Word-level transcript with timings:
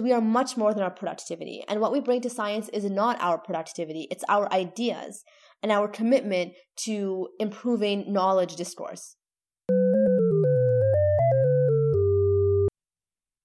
We 0.00 0.12
are 0.12 0.20
much 0.20 0.56
more 0.56 0.72
than 0.74 0.82
our 0.82 0.90
productivity. 0.90 1.62
And 1.68 1.80
what 1.80 1.92
we 1.92 2.00
bring 2.00 2.22
to 2.22 2.30
science 2.30 2.68
is 2.70 2.84
not 2.84 3.20
our 3.20 3.38
productivity, 3.38 4.08
it's 4.10 4.24
our 4.28 4.52
ideas 4.52 5.22
and 5.62 5.70
our 5.70 5.86
commitment 5.86 6.54
to 6.84 7.28
improving 7.38 8.12
knowledge 8.12 8.56
discourse. 8.56 9.16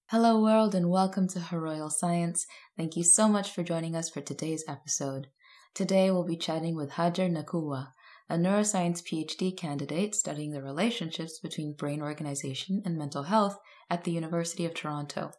Hello, 0.09 0.41
world, 0.41 0.73
and 0.73 0.89
welcome 0.89 1.27
to 1.29 1.39
Her 1.39 1.59
Royal 1.59 1.89
Science. 1.89 2.47
Thank 2.77 2.95
you 2.95 3.03
so 3.03 3.27
much 3.27 3.51
for 3.51 3.61
joining 3.61 3.95
us 3.95 4.09
for 4.09 4.21
today's 4.21 4.63
episode. 4.67 5.27
Today, 5.75 6.09
we'll 6.09 6.25
be 6.25 6.37
chatting 6.37 6.75
with 6.75 6.91
Hajar 6.91 7.29
Nakua, 7.29 7.89
a 8.29 8.35
neuroscience 8.35 9.03
PhD 9.03 9.55
candidate 9.55 10.15
studying 10.15 10.51
the 10.51 10.63
relationships 10.63 11.39
between 11.39 11.73
brain 11.73 12.01
organization 12.01 12.81
and 12.85 12.97
mental 12.97 13.23
health 13.23 13.59
at 13.89 14.05
the 14.05 14.11
University 14.11 14.65
of 14.65 14.73
Toronto. 14.73 15.31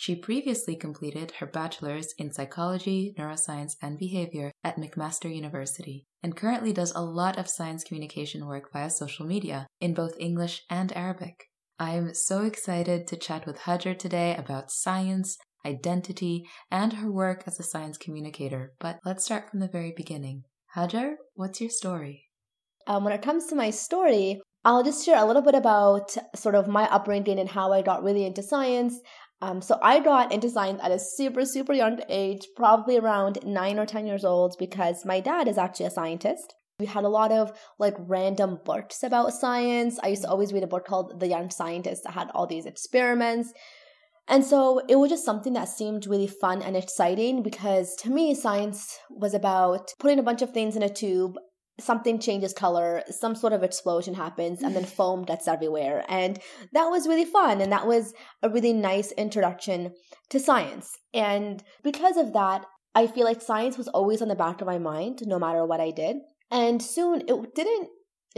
She 0.00 0.14
previously 0.14 0.76
completed 0.76 1.32
her 1.40 1.46
bachelor's 1.46 2.14
in 2.18 2.32
psychology, 2.32 3.12
neuroscience, 3.18 3.72
and 3.82 3.98
behavior 3.98 4.52
at 4.62 4.76
McMaster 4.76 5.28
University, 5.34 6.06
and 6.22 6.36
currently 6.36 6.72
does 6.72 6.92
a 6.94 7.00
lot 7.00 7.36
of 7.36 7.48
science 7.48 7.82
communication 7.82 8.46
work 8.46 8.72
via 8.72 8.90
social 8.90 9.26
media 9.26 9.66
in 9.80 9.94
both 9.94 10.14
English 10.20 10.62
and 10.70 10.96
Arabic. 10.96 11.46
I'm 11.80 12.14
so 12.14 12.42
excited 12.42 13.08
to 13.08 13.16
chat 13.16 13.44
with 13.44 13.58
Hajar 13.62 13.98
today 13.98 14.36
about 14.36 14.70
science, 14.70 15.36
identity, 15.66 16.44
and 16.70 16.92
her 16.92 17.10
work 17.10 17.42
as 17.48 17.58
a 17.58 17.64
science 17.64 17.98
communicator. 17.98 18.74
But 18.78 19.00
let's 19.04 19.24
start 19.24 19.50
from 19.50 19.58
the 19.58 19.66
very 19.66 19.92
beginning. 19.96 20.44
Hajar, 20.76 21.14
what's 21.34 21.60
your 21.60 21.70
story? 21.70 22.26
Um, 22.86 23.02
when 23.02 23.14
it 23.14 23.22
comes 23.22 23.46
to 23.46 23.56
my 23.56 23.70
story, 23.70 24.40
I'll 24.68 24.82
just 24.82 25.02
share 25.02 25.16
a 25.16 25.24
little 25.24 25.40
bit 25.40 25.54
about 25.54 26.14
sort 26.36 26.54
of 26.54 26.68
my 26.68 26.82
upbringing 26.90 27.38
and 27.38 27.48
how 27.48 27.72
I 27.72 27.80
got 27.80 28.02
really 28.02 28.26
into 28.26 28.42
science. 28.42 29.00
Um, 29.40 29.62
so 29.62 29.78
I 29.82 29.98
got 29.98 30.30
into 30.30 30.50
science 30.50 30.78
at 30.82 30.90
a 30.90 30.98
super, 30.98 31.46
super 31.46 31.72
young 31.72 32.00
age, 32.10 32.46
probably 32.54 32.98
around 32.98 33.38
nine 33.46 33.78
or 33.78 33.86
10 33.86 34.06
years 34.06 34.26
old, 34.26 34.56
because 34.58 35.06
my 35.06 35.20
dad 35.20 35.48
is 35.48 35.56
actually 35.56 35.86
a 35.86 35.90
scientist. 35.90 36.54
We 36.80 36.84
had 36.84 37.04
a 37.04 37.08
lot 37.08 37.32
of 37.32 37.58
like 37.78 37.94
random 37.98 38.58
books 38.62 39.02
about 39.02 39.32
science. 39.32 39.98
I 40.02 40.08
used 40.08 40.24
to 40.24 40.28
always 40.28 40.52
read 40.52 40.64
a 40.64 40.66
book 40.74 40.84
called 40.84 41.18
The 41.18 41.28
Young 41.28 41.48
Scientist 41.48 42.02
that 42.04 42.12
had 42.12 42.30
all 42.34 42.46
these 42.46 42.66
experiments. 42.66 43.54
And 44.28 44.44
so 44.44 44.82
it 44.86 44.96
was 44.96 45.08
just 45.08 45.24
something 45.24 45.54
that 45.54 45.70
seemed 45.70 46.06
really 46.06 46.26
fun 46.26 46.60
and 46.60 46.76
exciting 46.76 47.42
because 47.42 47.96
to 48.02 48.10
me, 48.10 48.34
science 48.34 48.98
was 49.08 49.32
about 49.32 49.94
putting 49.98 50.18
a 50.18 50.22
bunch 50.22 50.42
of 50.42 50.52
things 50.52 50.76
in 50.76 50.82
a 50.82 50.92
tube 50.92 51.38
something 51.80 52.18
changes 52.18 52.52
color, 52.52 53.02
some 53.08 53.34
sort 53.34 53.52
of 53.52 53.62
explosion 53.62 54.14
happens, 54.14 54.62
and 54.62 54.74
then 54.74 54.84
foam 54.98 55.24
gets 55.24 55.48
everywhere. 55.48 56.04
And 56.08 56.38
that 56.72 56.86
was 56.86 57.06
really 57.06 57.24
fun. 57.24 57.60
And 57.60 57.72
that 57.72 57.86
was 57.86 58.14
a 58.42 58.48
really 58.48 58.72
nice 58.72 59.12
introduction 59.12 59.94
to 60.30 60.40
science. 60.40 60.90
And 61.14 61.62
because 61.82 62.16
of 62.16 62.32
that, 62.32 62.64
I 62.94 63.06
feel 63.06 63.24
like 63.24 63.40
science 63.40 63.78
was 63.78 63.88
always 63.88 64.22
on 64.22 64.28
the 64.28 64.34
back 64.34 64.60
of 64.60 64.66
my 64.66 64.78
mind, 64.78 65.20
no 65.24 65.38
matter 65.38 65.64
what 65.64 65.80
I 65.80 65.90
did. 65.90 66.16
And 66.50 66.82
soon 66.82 67.22
it 67.28 67.54
didn't 67.54 67.90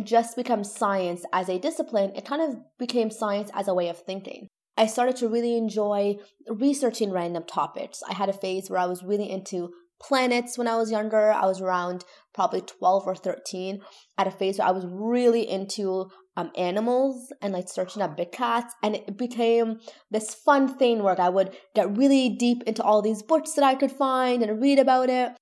just 0.02 0.36
become 0.36 0.64
science 0.64 1.24
as 1.32 1.48
a 1.48 1.58
discipline, 1.58 2.12
it 2.14 2.24
kind 2.24 2.42
of 2.42 2.56
became 2.78 3.10
science 3.10 3.50
as 3.54 3.68
a 3.68 3.74
way 3.74 3.88
of 3.88 3.98
thinking. 3.98 4.48
I 4.76 4.86
started 4.86 5.16
to 5.16 5.28
really 5.28 5.56
enjoy 5.56 6.16
researching 6.48 7.12
random 7.12 7.44
topics. 7.44 8.02
I 8.08 8.14
had 8.14 8.28
a 8.28 8.34
phase 8.34 8.70
where 8.70 8.80
I 8.80 8.86
was 8.86 9.02
really 9.02 9.30
into 9.30 9.70
planets 10.00 10.56
when 10.56 10.68
I 10.68 10.76
was 10.76 10.90
younger. 10.90 11.30
I 11.32 11.46
was 11.46 11.60
around 11.60 12.04
probably 12.34 12.62
12 12.62 13.06
or 13.06 13.14
13 13.14 13.80
at 14.18 14.26
a 14.26 14.30
phase 14.30 14.58
where 14.58 14.68
I 14.68 14.72
was 14.72 14.86
really 14.88 15.48
into 15.48 16.10
um, 16.36 16.50
animals 16.56 17.32
and 17.42 17.52
like 17.52 17.68
searching 17.68 18.02
up 18.02 18.16
big 18.16 18.32
cats. 18.32 18.74
And 18.82 18.96
it 18.96 19.16
became 19.16 19.80
this 20.10 20.34
fun 20.34 20.76
thing 20.78 21.02
where 21.02 21.20
I 21.20 21.28
would 21.28 21.56
get 21.74 21.96
really 21.96 22.28
deep 22.28 22.62
into 22.66 22.82
all 22.82 23.02
these 23.02 23.22
books 23.22 23.52
that 23.54 23.64
I 23.64 23.74
could 23.74 23.92
find 23.92 24.42
and 24.42 24.60
read 24.60 24.78
about 24.78 25.10
it. 25.10 25.32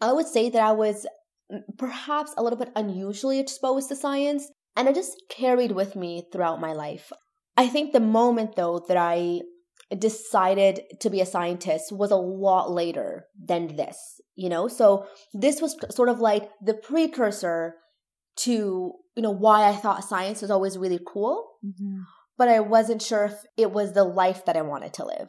I 0.00 0.12
would 0.12 0.26
say 0.26 0.48
that 0.50 0.62
I 0.62 0.72
was 0.72 1.06
mm, 1.52 1.60
perhaps 1.76 2.34
a 2.36 2.42
little 2.42 2.58
bit 2.58 2.72
unusually 2.76 3.38
exposed 3.38 3.88
to 3.88 3.96
science 3.96 4.50
and 4.76 4.88
it 4.88 4.94
just 4.94 5.22
carried 5.30 5.72
with 5.72 5.96
me 5.96 6.24
throughout 6.32 6.60
my 6.60 6.72
life. 6.72 7.12
I 7.56 7.68
think 7.68 7.92
the 7.92 8.00
moment 8.00 8.56
though 8.56 8.84
that 8.88 8.96
I 8.96 9.40
decided 9.98 10.80
to 11.00 11.10
be 11.10 11.20
a 11.20 11.26
scientist 11.26 11.92
was 11.92 12.10
a 12.10 12.16
lot 12.16 12.70
later 12.70 13.26
than 13.40 13.76
this, 13.76 14.20
you 14.34 14.48
know? 14.48 14.68
So 14.68 15.06
this 15.32 15.60
was 15.60 15.76
sort 15.90 16.08
of 16.08 16.18
like 16.20 16.50
the 16.60 16.74
precursor 16.74 17.74
to, 18.38 18.92
you 19.16 19.22
know, 19.22 19.30
why 19.30 19.68
I 19.68 19.74
thought 19.74 20.04
science 20.04 20.42
was 20.42 20.50
always 20.50 20.76
really 20.76 21.00
cool, 21.06 21.46
mm-hmm. 21.64 22.00
but 22.36 22.48
I 22.48 22.60
wasn't 22.60 23.00
sure 23.00 23.26
if 23.26 23.34
it 23.56 23.70
was 23.70 23.92
the 23.92 24.04
life 24.04 24.44
that 24.46 24.56
I 24.56 24.62
wanted 24.62 24.92
to 24.94 25.06
live. 25.06 25.28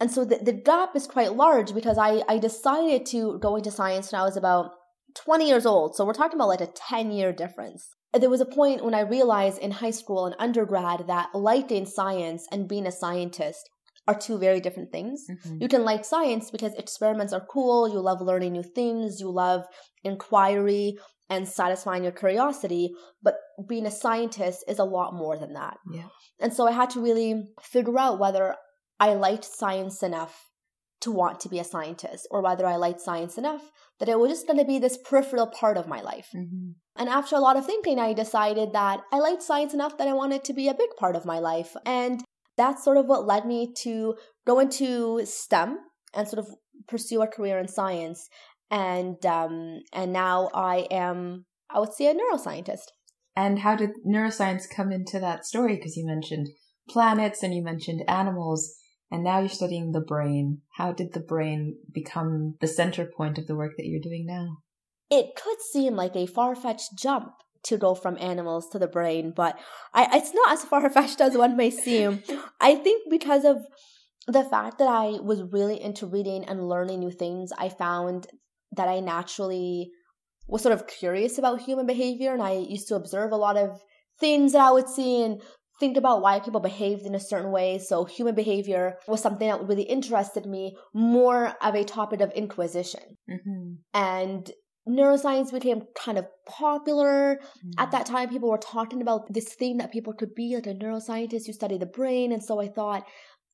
And 0.00 0.10
so 0.10 0.24
the, 0.24 0.36
the 0.36 0.52
gap 0.52 0.96
is 0.96 1.06
quite 1.06 1.34
large 1.34 1.74
because 1.74 1.98
I, 1.98 2.22
I 2.28 2.38
decided 2.38 3.06
to 3.06 3.38
go 3.40 3.56
into 3.56 3.70
science 3.70 4.10
when 4.10 4.20
I 4.20 4.24
was 4.24 4.36
about 4.36 4.72
20 5.16 5.46
years 5.46 5.66
old. 5.66 5.94
So 5.94 6.04
we're 6.04 6.14
talking 6.14 6.38
about 6.38 6.48
like 6.48 6.60
a 6.60 6.66
10 6.66 7.10
year 7.12 7.32
difference. 7.32 7.88
There 8.18 8.30
was 8.30 8.40
a 8.40 8.46
point 8.46 8.84
when 8.84 8.94
I 8.94 9.00
realized 9.00 9.58
in 9.58 9.70
high 9.70 9.90
school 9.90 10.26
and 10.26 10.36
undergrad 10.38 11.06
that 11.06 11.34
liking 11.34 11.86
science 11.86 12.46
and 12.50 12.68
being 12.68 12.86
a 12.86 12.92
scientist 12.92 13.70
are 14.08 14.18
two 14.18 14.38
very 14.38 14.60
different 14.60 14.90
things. 14.90 15.24
Mm-hmm. 15.30 15.58
You 15.60 15.68
can 15.68 15.84
like 15.84 16.04
science 16.04 16.50
because 16.50 16.74
experiments 16.74 17.32
are 17.32 17.46
cool, 17.48 17.88
you 17.88 18.00
love 18.00 18.20
learning 18.20 18.52
new 18.52 18.62
things, 18.62 19.20
you 19.20 19.30
love 19.30 19.62
inquiry 20.02 20.96
and 21.30 21.48
satisfying 21.48 22.02
your 22.02 22.12
curiosity, 22.12 22.90
but 23.22 23.36
being 23.68 23.86
a 23.86 23.90
scientist 23.90 24.64
is 24.68 24.78
a 24.78 24.84
lot 24.84 25.14
more 25.14 25.38
than 25.38 25.54
that. 25.54 25.78
Yeah. 25.90 26.08
And 26.40 26.52
so 26.52 26.66
I 26.66 26.72
had 26.72 26.90
to 26.90 27.00
really 27.00 27.44
figure 27.62 27.98
out 27.98 28.18
whether 28.18 28.56
I 28.98 29.14
liked 29.14 29.44
science 29.44 30.02
enough 30.02 30.48
to 31.02 31.10
want 31.10 31.40
to 31.40 31.48
be 31.48 31.58
a 31.58 31.64
scientist 31.64 32.28
or 32.30 32.42
whether 32.42 32.66
I 32.66 32.76
liked 32.76 33.00
science 33.00 33.36
enough 33.36 33.62
that 33.98 34.08
it 34.08 34.18
was 34.18 34.30
just 34.30 34.46
going 34.46 34.58
to 34.58 34.64
be 34.64 34.78
this 34.78 34.98
peripheral 34.98 35.46
part 35.46 35.76
of 35.76 35.88
my 35.88 36.00
life. 36.00 36.28
Mm-hmm. 36.34 36.70
And 36.96 37.08
after 37.08 37.34
a 37.34 37.40
lot 37.40 37.56
of 37.56 37.66
thinking, 37.66 37.98
I 37.98 38.12
decided 38.12 38.72
that 38.72 39.00
I 39.12 39.18
liked 39.18 39.42
science 39.42 39.74
enough 39.74 39.98
that 39.98 40.08
I 40.08 40.12
wanted 40.12 40.44
to 40.44 40.52
be 40.52 40.68
a 40.68 40.74
big 40.74 40.90
part 40.98 41.16
of 41.16 41.24
my 41.24 41.38
life. 41.38 41.74
And 41.86 42.22
that's 42.56 42.84
sort 42.84 42.96
of 42.96 43.06
what 43.06 43.26
led 43.26 43.46
me 43.46 43.72
to 43.82 44.14
go 44.46 44.60
into 44.60 45.24
STEM 45.24 45.78
and 46.14 46.28
sort 46.28 46.40
of 46.40 46.48
pursue 46.88 47.22
a 47.22 47.26
career 47.26 47.58
in 47.58 47.68
science. 47.68 48.28
And 48.70 49.24
um, 49.26 49.80
and 49.92 50.12
now 50.12 50.48
I 50.54 50.86
am, 50.90 51.44
I 51.70 51.80
would 51.80 51.92
say, 51.92 52.06
a 52.10 52.14
neuroscientist. 52.14 52.86
And 53.36 53.60
how 53.60 53.76
did 53.76 53.90
neuroscience 54.06 54.64
come 54.74 54.92
into 54.92 55.18
that 55.20 55.44
story? 55.44 55.76
Because 55.76 55.96
you 55.96 56.06
mentioned 56.06 56.48
planets 56.88 57.42
and 57.42 57.54
you 57.54 57.62
mentioned 57.62 58.02
animals, 58.08 58.74
and 59.10 59.22
now 59.22 59.40
you're 59.40 59.48
studying 59.48 59.92
the 59.92 60.00
brain. 60.00 60.62
How 60.76 60.92
did 60.92 61.12
the 61.12 61.20
brain 61.20 61.76
become 61.92 62.54
the 62.60 62.66
center 62.66 63.06
point 63.06 63.38
of 63.38 63.46
the 63.46 63.56
work 63.56 63.72
that 63.76 63.86
you're 63.86 64.00
doing 64.02 64.24
now? 64.26 64.58
It 65.10 65.36
could 65.36 65.60
seem 65.60 65.94
like 65.94 66.16
a 66.16 66.26
far 66.26 66.54
fetched 66.54 66.98
jump 66.98 67.32
to 67.64 67.76
go 67.76 67.94
from 67.94 68.18
animals 68.20 68.68
to 68.70 68.78
the 68.78 68.88
brain, 68.88 69.32
but 69.34 69.58
I, 69.94 70.08
it's 70.18 70.34
not 70.34 70.52
as 70.52 70.64
far 70.64 70.88
fetched 70.90 71.20
as 71.20 71.36
one 71.36 71.56
may 71.56 71.70
seem. 71.70 72.22
I 72.60 72.74
think 72.74 73.10
because 73.10 73.44
of 73.44 73.58
the 74.26 74.44
fact 74.44 74.78
that 74.78 74.88
I 74.88 75.18
was 75.22 75.42
really 75.42 75.80
into 75.80 76.06
reading 76.06 76.44
and 76.44 76.68
learning 76.68 77.00
new 77.00 77.10
things, 77.10 77.52
I 77.56 77.68
found 77.68 78.26
that 78.76 78.88
I 78.88 79.00
naturally 79.00 79.90
was 80.46 80.62
sort 80.62 80.74
of 80.74 80.86
curious 80.86 81.38
about 81.38 81.60
human 81.60 81.86
behavior, 81.86 82.32
and 82.32 82.42
I 82.42 82.52
used 82.68 82.88
to 82.88 82.96
observe 82.96 83.32
a 83.32 83.36
lot 83.36 83.56
of 83.56 83.80
things 84.20 84.52
that 84.52 84.60
I 84.60 84.70
would 84.70 84.88
see 84.88 85.22
and 85.22 85.40
think 85.80 85.96
about 85.96 86.22
why 86.22 86.38
people 86.38 86.60
behaved 86.60 87.06
in 87.06 87.14
a 87.14 87.20
certain 87.20 87.50
way. 87.50 87.78
So 87.78 88.04
human 88.04 88.34
behavior 88.34 88.98
was 89.08 89.20
something 89.20 89.48
that 89.48 89.66
really 89.66 89.82
interested 89.82 90.46
me, 90.46 90.76
more 90.94 91.54
of 91.60 91.74
a 91.74 91.84
topic 91.84 92.20
of 92.20 92.30
inquisition. 92.32 93.16
Mm-hmm. 93.28 93.74
And 93.92 94.50
neuroscience 94.88 95.52
became 95.52 95.82
kind 95.96 96.18
of 96.18 96.26
popular. 96.46 97.36
Mm-hmm. 97.36 97.70
At 97.78 97.90
that 97.92 98.06
time, 98.06 98.28
people 98.28 98.50
were 98.50 98.58
talking 98.58 99.02
about 99.02 99.32
this 99.32 99.54
thing 99.54 99.78
that 99.78 99.92
people 99.92 100.12
could 100.12 100.34
be 100.34 100.54
like 100.54 100.66
a 100.66 100.74
neuroscientist, 100.74 101.46
you 101.46 101.52
study 101.52 101.78
the 101.78 101.86
brain. 101.86 102.32
And 102.32 102.42
so 102.42 102.60
I 102.60 102.68
thought, 102.68 103.04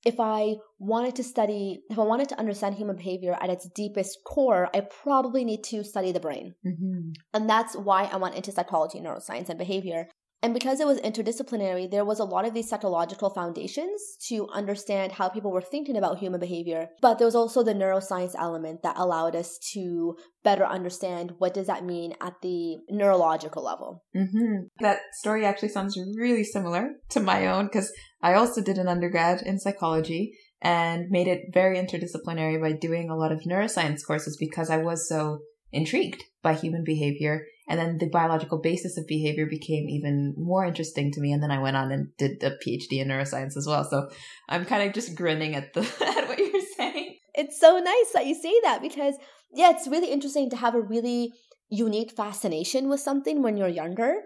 if 0.04 0.20
I 0.20 0.54
wanted 0.78 1.16
to 1.16 1.24
study, 1.24 1.80
if 1.90 1.98
I 1.98 2.02
wanted 2.02 2.28
to 2.30 2.38
understand 2.38 2.76
human 2.76 2.96
behavior 2.96 3.36
at 3.40 3.50
its 3.50 3.68
deepest 3.74 4.18
core, 4.24 4.68
I 4.72 4.80
probably 5.02 5.44
need 5.44 5.64
to 5.64 5.82
study 5.82 6.12
the 6.12 6.20
brain. 6.20 6.54
Mm-hmm. 6.64 7.10
And 7.34 7.50
that's 7.50 7.74
why 7.74 8.04
I 8.04 8.16
went 8.16 8.36
into 8.36 8.52
psychology, 8.52 9.00
neuroscience, 9.00 9.48
and 9.48 9.58
behavior. 9.58 10.08
And 10.42 10.54
because 10.54 10.78
it 10.80 10.86
was 10.86 11.00
interdisciplinary, 11.00 11.90
there 11.90 12.04
was 12.04 12.20
a 12.20 12.24
lot 12.24 12.46
of 12.46 12.54
these 12.54 12.68
psychological 12.68 13.30
foundations 13.30 14.16
to 14.28 14.48
understand 14.52 15.12
how 15.12 15.28
people 15.28 15.50
were 15.50 15.60
thinking 15.60 15.96
about 15.96 16.18
human 16.18 16.38
behavior. 16.38 16.90
But 17.00 17.18
there 17.18 17.26
was 17.26 17.34
also 17.34 17.64
the 17.64 17.74
neuroscience 17.74 18.34
element 18.38 18.82
that 18.82 18.98
allowed 18.98 19.34
us 19.34 19.58
to 19.72 20.16
better 20.44 20.64
understand 20.64 21.32
what 21.38 21.54
does 21.54 21.66
that 21.66 21.84
mean 21.84 22.14
at 22.20 22.34
the 22.40 22.76
neurological 22.88 23.64
level. 23.64 24.04
Mm-hmm. 24.16 24.66
That 24.80 25.00
story 25.14 25.44
actually 25.44 25.70
sounds 25.70 25.98
really 26.16 26.44
similar 26.44 26.90
to 27.10 27.20
my 27.20 27.48
own 27.48 27.66
because 27.66 27.92
I 28.22 28.34
also 28.34 28.62
did 28.62 28.78
an 28.78 28.88
undergrad 28.88 29.42
in 29.42 29.58
psychology 29.58 30.32
and 30.60 31.10
made 31.10 31.28
it 31.28 31.52
very 31.52 31.76
interdisciplinary 31.78 32.60
by 32.60 32.72
doing 32.72 33.10
a 33.10 33.16
lot 33.16 33.32
of 33.32 33.42
neuroscience 33.42 34.04
courses 34.06 34.36
because 34.38 34.70
I 34.70 34.78
was 34.78 35.08
so 35.08 35.40
intrigued 35.72 36.22
by 36.42 36.54
human 36.54 36.84
behavior 36.84 37.44
and 37.68 37.78
then 37.78 37.98
the 37.98 38.08
biological 38.08 38.58
basis 38.58 38.96
of 38.96 39.06
behavior 39.06 39.46
became 39.46 39.88
even 39.88 40.34
more 40.38 40.64
interesting 40.64 41.12
to 41.12 41.20
me. 41.20 41.32
And 41.32 41.42
then 41.42 41.50
I 41.50 41.60
went 41.60 41.76
on 41.76 41.92
and 41.92 42.08
did 42.16 42.42
a 42.42 42.52
PhD 42.52 43.00
in 43.00 43.08
neuroscience 43.08 43.56
as 43.56 43.66
well. 43.66 43.84
So 43.84 44.08
I'm 44.48 44.64
kind 44.64 44.88
of 44.88 44.94
just 44.94 45.14
grinning 45.14 45.54
at 45.54 45.74
the 45.74 45.80
at 46.00 46.28
what 46.28 46.38
you're 46.38 46.62
saying. 46.76 47.18
It's 47.34 47.60
so 47.60 47.78
nice 47.78 48.12
that 48.14 48.26
you 48.26 48.34
say 48.34 48.58
that 48.62 48.80
because, 48.80 49.14
yeah, 49.52 49.70
it's 49.70 49.86
really 49.86 50.10
interesting 50.10 50.48
to 50.50 50.56
have 50.56 50.74
a 50.74 50.80
really 50.80 51.32
unique 51.68 52.12
fascination 52.12 52.88
with 52.88 53.00
something 53.00 53.42
when 53.42 53.58
you're 53.58 53.68
younger. 53.68 54.22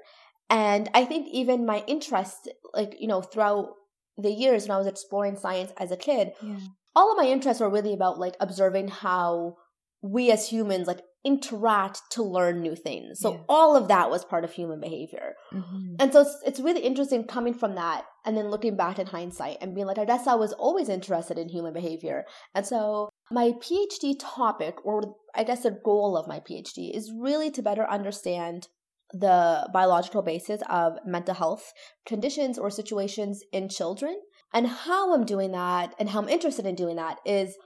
And 0.49 0.89
I 0.95 1.05
think 1.05 1.27
even 1.33 1.67
my 1.67 1.83
interest, 1.89 2.49
like, 2.73 2.95
you 3.01 3.09
know, 3.09 3.23
throughout 3.23 3.71
the 4.17 4.31
years 4.31 4.65
when 4.65 4.77
I 4.77 4.79
was 4.79 4.87
exploring 4.87 5.37
science 5.37 5.73
as 5.79 5.91
a 5.91 5.97
kid, 5.97 6.33
yeah. 6.41 6.59
all 6.95 7.11
of 7.11 7.19
my 7.19 7.29
interests 7.31 7.61
were 7.61 7.71
really 7.71 7.93
about 7.93 8.21
like 8.21 8.37
observing 8.39 8.89
how 8.89 9.57
we 10.01 10.31
as 10.31 10.49
humans 10.49 10.87
like 10.87 11.01
interact 11.25 12.03
to 12.11 12.23
learn 12.23 12.61
new 12.61 12.75
things. 12.75 13.21
So 13.21 13.33
yeah. 13.33 13.41
all 13.49 13.77
of 13.77 13.89
that 13.89 14.11
was 14.11 14.25
part 14.25 14.45
of 14.45 14.53
human 14.53 14.81
behavior. 14.81 15.35
Mm-hmm. 15.53 15.95
And 16.01 16.13
so 16.13 16.23
it's, 16.23 16.37
it's 16.45 16.61
really 16.61 16.81
interesting 16.81 17.25
coming 17.25 17.55
from 17.55 17.77
that 17.77 18.05
and 18.25 18.37
then 18.37 18.49
looking 18.49 18.77
back 18.77 18.99
in 18.99 19.07
hindsight 19.07 19.59
and 19.61 19.75
being 19.75 19.87
like, 19.87 19.99
I 19.99 20.05
guess 20.05 20.27
I 20.27 20.35
was 20.35 20.53
always 20.53 20.89
interested 20.89 21.39
in 21.39 21.49
human 21.49 21.73
behavior. 21.73 22.25
And 22.55 22.67
so 22.67 23.09
my 23.31 23.53
PhD 23.53 24.17
topic, 24.19 24.85
or 24.85 25.15
I 25.35 25.45
guess 25.45 25.63
the 25.63 25.79
goal 25.85 26.17
of 26.17 26.27
my 26.27 26.41
PhD, 26.41 26.95
is 26.95 27.13
really 27.17 27.51
to 27.53 27.63
better 27.63 27.89
understand 27.89 28.69
the 29.13 29.69
biological 29.73 30.23
basis 30.23 30.63
of 30.69 30.95
mental 31.05 31.35
health 31.35 31.73
conditions 32.07 32.59
or 32.59 32.71
situations 32.71 33.43
in 33.53 33.69
children. 33.69 34.17
And 34.53 34.67
how 34.67 35.15
I'm 35.15 35.25
doing 35.25 35.53
that 35.53 35.95
and 35.99 36.11
how 36.11 36.21
I'm 36.21 36.29
interested 36.29 36.67
in 36.67 36.75
doing 36.75 36.97
that 36.97 37.19
is 37.25 37.57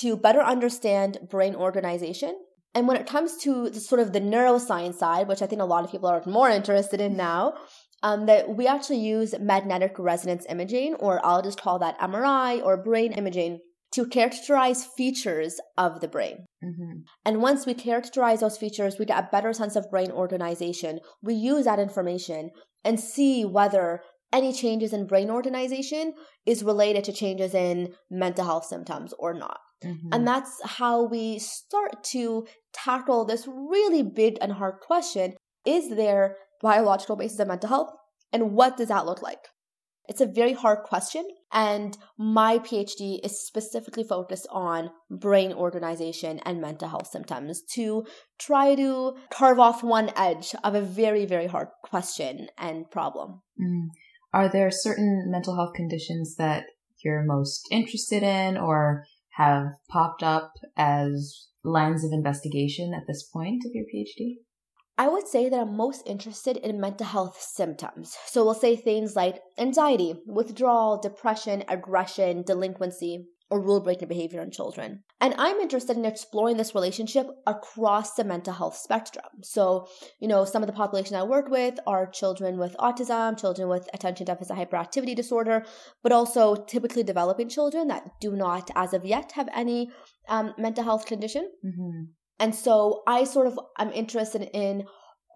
to 0.00 0.16
better 0.16 0.40
understand 0.40 1.18
brain 1.30 1.54
organization. 1.54 2.36
And 2.74 2.88
when 2.88 2.96
it 2.96 3.06
comes 3.06 3.36
to 3.38 3.70
the, 3.70 3.80
sort 3.80 4.00
of 4.00 4.12
the 4.12 4.20
neuroscience 4.20 4.94
side, 4.94 5.28
which 5.28 5.42
I 5.42 5.46
think 5.46 5.62
a 5.62 5.66
lot 5.66 5.84
of 5.84 5.90
people 5.90 6.08
are 6.08 6.22
more 6.26 6.50
interested 6.50 7.00
in 7.00 7.16
now, 7.16 7.54
um, 8.02 8.26
that 8.26 8.56
we 8.56 8.66
actually 8.66 8.98
use 8.98 9.34
magnetic 9.38 9.98
resonance 9.98 10.44
imaging, 10.48 10.94
or 10.96 11.24
I'll 11.24 11.42
just 11.42 11.60
call 11.60 11.78
that 11.78 11.98
MRI 12.00 12.62
or 12.62 12.82
brain 12.82 13.12
imaging, 13.12 13.60
to 13.92 14.06
characterize 14.06 14.84
features 14.84 15.60
of 15.78 16.00
the 16.00 16.08
brain. 16.08 16.46
Mm-hmm. 16.62 17.02
And 17.24 17.40
once 17.40 17.64
we 17.64 17.74
characterize 17.74 18.40
those 18.40 18.58
features, 18.58 18.96
we 18.98 19.04
get 19.04 19.22
a 19.22 19.28
better 19.30 19.52
sense 19.52 19.76
of 19.76 19.88
brain 19.88 20.10
organization. 20.10 20.98
We 21.22 21.34
use 21.34 21.64
that 21.66 21.78
information 21.78 22.50
and 22.84 22.98
see 22.98 23.44
whether 23.44 24.02
any 24.32 24.52
changes 24.52 24.92
in 24.92 25.06
brain 25.06 25.30
organization 25.30 26.12
is 26.44 26.64
related 26.64 27.04
to 27.04 27.12
changes 27.12 27.54
in 27.54 27.94
mental 28.10 28.44
health 28.44 28.64
symptoms 28.64 29.14
or 29.16 29.32
not. 29.32 29.58
Mm-hmm. 29.84 30.08
And 30.12 30.26
that's 30.26 30.60
how 30.64 31.04
we 31.04 31.38
start 31.38 32.02
to 32.12 32.46
tackle 32.72 33.24
this 33.24 33.46
really 33.46 34.02
big 34.02 34.38
and 34.40 34.52
hard 34.52 34.80
question 34.80 35.34
Is 35.66 35.90
there 35.90 36.36
biological 36.62 37.16
basis 37.16 37.38
of 37.38 37.48
mental 37.48 37.68
health? 37.68 37.90
And 38.32 38.52
what 38.52 38.76
does 38.76 38.88
that 38.88 39.06
look 39.06 39.22
like? 39.22 39.48
It's 40.06 40.20
a 40.20 40.26
very 40.26 40.52
hard 40.52 40.80
question. 40.84 41.26
And 41.52 41.96
my 42.18 42.58
PhD 42.58 43.20
is 43.24 43.46
specifically 43.46 44.04
focused 44.04 44.46
on 44.50 44.90
brain 45.10 45.52
organization 45.52 46.40
and 46.44 46.60
mental 46.60 46.88
health 46.88 47.06
symptoms 47.06 47.62
to 47.74 48.04
try 48.38 48.74
to 48.74 49.14
carve 49.30 49.58
off 49.58 49.82
one 49.82 50.10
edge 50.16 50.54
of 50.62 50.74
a 50.74 50.82
very, 50.82 51.24
very 51.24 51.46
hard 51.46 51.68
question 51.82 52.48
and 52.58 52.90
problem. 52.90 53.40
Mm. 53.60 53.88
Are 54.32 54.48
there 54.48 54.70
certain 54.70 55.30
mental 55.30 55.54
health 55.54 55.74
conditions 55.74 56.34
that 56.36 56.64
you're 57.04 57.22
most 57.22 57.68
interested 57.70 58.22
in 58.22 58.56
or 58.56 59.04
have 59.36 59.66
popped 59.88 60.22
up 60.22 60.52
as 60.76 61.48
lines 61.64 62.04
of 62.04 62.12
investigation 62.12 62.92
at 62.94 63.06
this 63.06 63.28
point 63.32 63.62
of 63.64 63.72
your 63.74 63.84
PhD? 63.84 64.36
I 64.96 65.08
would 65.08 65.26
say 65.26 65.48
that 65.48 65.58
I'm 65.58 65.76
most 65.76 66.02
interested 66.06 66.56
in 66.56 66.80
mental 66.80 67.06
health 67.06 67.40
symptoms. 67.40 68.16
So 68.26 68.44
we'll 68.44 68.54
say 68.54 68.76
things 68.76 69.16
like 69.16 69.42
anxiety, 69.58 70.14
withdrawal, 70.24 71.00
depression, 71.00 71.64
aggression, 71.68 72.42
delinquency, 72.42 73.26
or 73.54 73.60
rule 73.60 73.80
breaking 73.80 74.08
behavior 74.08 74.42
in 74.42 74.50
children. 74.50 75.04
And 75.20 75.32
I'm 75.38 75.60
interested 75.60 75.96
in 75.96 76.04
exploring 76.04 76.56
this 76.56 76.74
relationship 76.74 77.28
across 77.46 78.14
the 78.14 78.24
mental 78.24 78.52
health 78.52 78.76
spectrum. 78.76 79.30
So, 79.42 79.86
you 80.20 80.26
know, 80.26 80.44
some 80.44 80.64
of 80.64 80.66
the 80.66 80.72
population 80.72 81.14
I 81.14 81.22
work 81.22 81.48
with 81.48 81.78
are 81.86 82.10
children 82.10 82.58
with 82.58 82.74
autism, 82.80 83.38
children 83.38 83.68
with 83.68 83.88
attention 83.94 84.26
deficit 84.26 84.56
hyperactivity 84.56 85.14
disorder, 85.14 85.64
but 86.02 86.10
also 86.10 86.56
typically 86.56 87.04
developing 87.04 87.48
children 87.48 87.86
that 87.86 88.02
do 88.20 88.32
not, 88.32 88.72
as 88.74 88.92
of 88.92 89.04
yet, 89.04 89.30
have 89.36 89.48
any 89.54 89.92
um, 90.28 90.52
mental 90.58 90.82
health 90.82 91.06
condition. 91.06 91.48
Mm-hmm. 91.64 92.06
And 92.40 92.56
so 92.56 93.04
I 93.06 93.22
sort 93.22 93.46
of 93.46 93.56
am 93.78 93.92
interested 93.92 94.50
in 94.52 94.82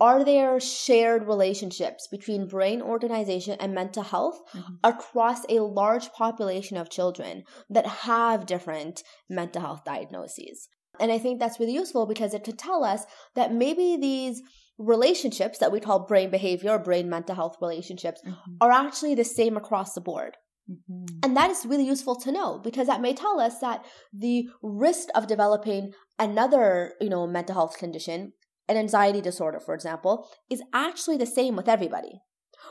are 0.01 0.25
there 0.25 0.61
shared 0.61 1.27
relationships 1.27 2.07
between 2.07 2.47
brain 2.47 2.81
organization 2.81 3.57
and 3.61 3.75
mental 3.75 4.03
health 4.03 4.41
mm-hmm. 4.55 4.75
across 4.85 5.45
a 5.49 5.61
large 5.61 6.13
population 6.13 6.77
of 6.77 6.91
children 6.91 7.45
that 7.69 7.87
have 7.87 8.47
different 8.47 9.03
mental 9.29 9.63
health 9.63 9.85
diagnoses? 9.85 10.69
And 11.01 11.13
I 11.13 11.19
think 11.19 11.39
that's 11.39 11.61
really 11.61 11.75
useful 11.75 12.07
because 12.07 12.35
it 12.35 12.45
could 12.45 12.59
tell 12.59 12.85
us 12.85 13.05
that 13.35 13.53
maybe 13.53 13.97
these 13.97 14.43
relationships 14.79 15.59
that 15.59 15.73
we 15.73 15.81
call 15.81 16.07
brain 16.07 16.31
behavior 16.31 16.71
or 16.71 16.79
brain 16.79 17.09
mental 17.09 17.35
health 17.35 17.57
relationships 17.61 18.21
mm-hmm. 18.25 18.53
are 18.61 18.71
actually 18.71 19.15
the 19.15 19.25
same 19.25 19.57
across 19.57 19.95
the 19.95 20.01
board. 20.01 20.37
Mm-hmm. 20.71 21.19
And 21.23 21.37
that 21.37 21.51
is 21.51 21.67
really 21.67 21.87
useful 21.87 22.17
to 22.17 22.33
know 22.33 22.61
because 22.63 22.87
that 22.87 23.01
may 23.01 23.15
tell 23.15 23.41
us 23.41 23.59
that 23.61 23.85
the 24.13 24.49
risk 24.63 25.09
of 25.15 25.27
developing 25.27 25.93
another, 26.19 26.93
you 27.01 27.09
know, 27.09 27.27
mental 27.27 27.55
health 27.55 27.79
condition, 27.79 28.33
an 28.69 28.77
anxiety 28.77 29.21
disorder, 29.21 29.61
for 29.61 29.75
example, 29.75 30.29
is 30.51 30.63
actually 30.73 31.17
the 31.17 31.27
same 31.27 31.57
with 31.57 31.69
everybody. 31.69 32.21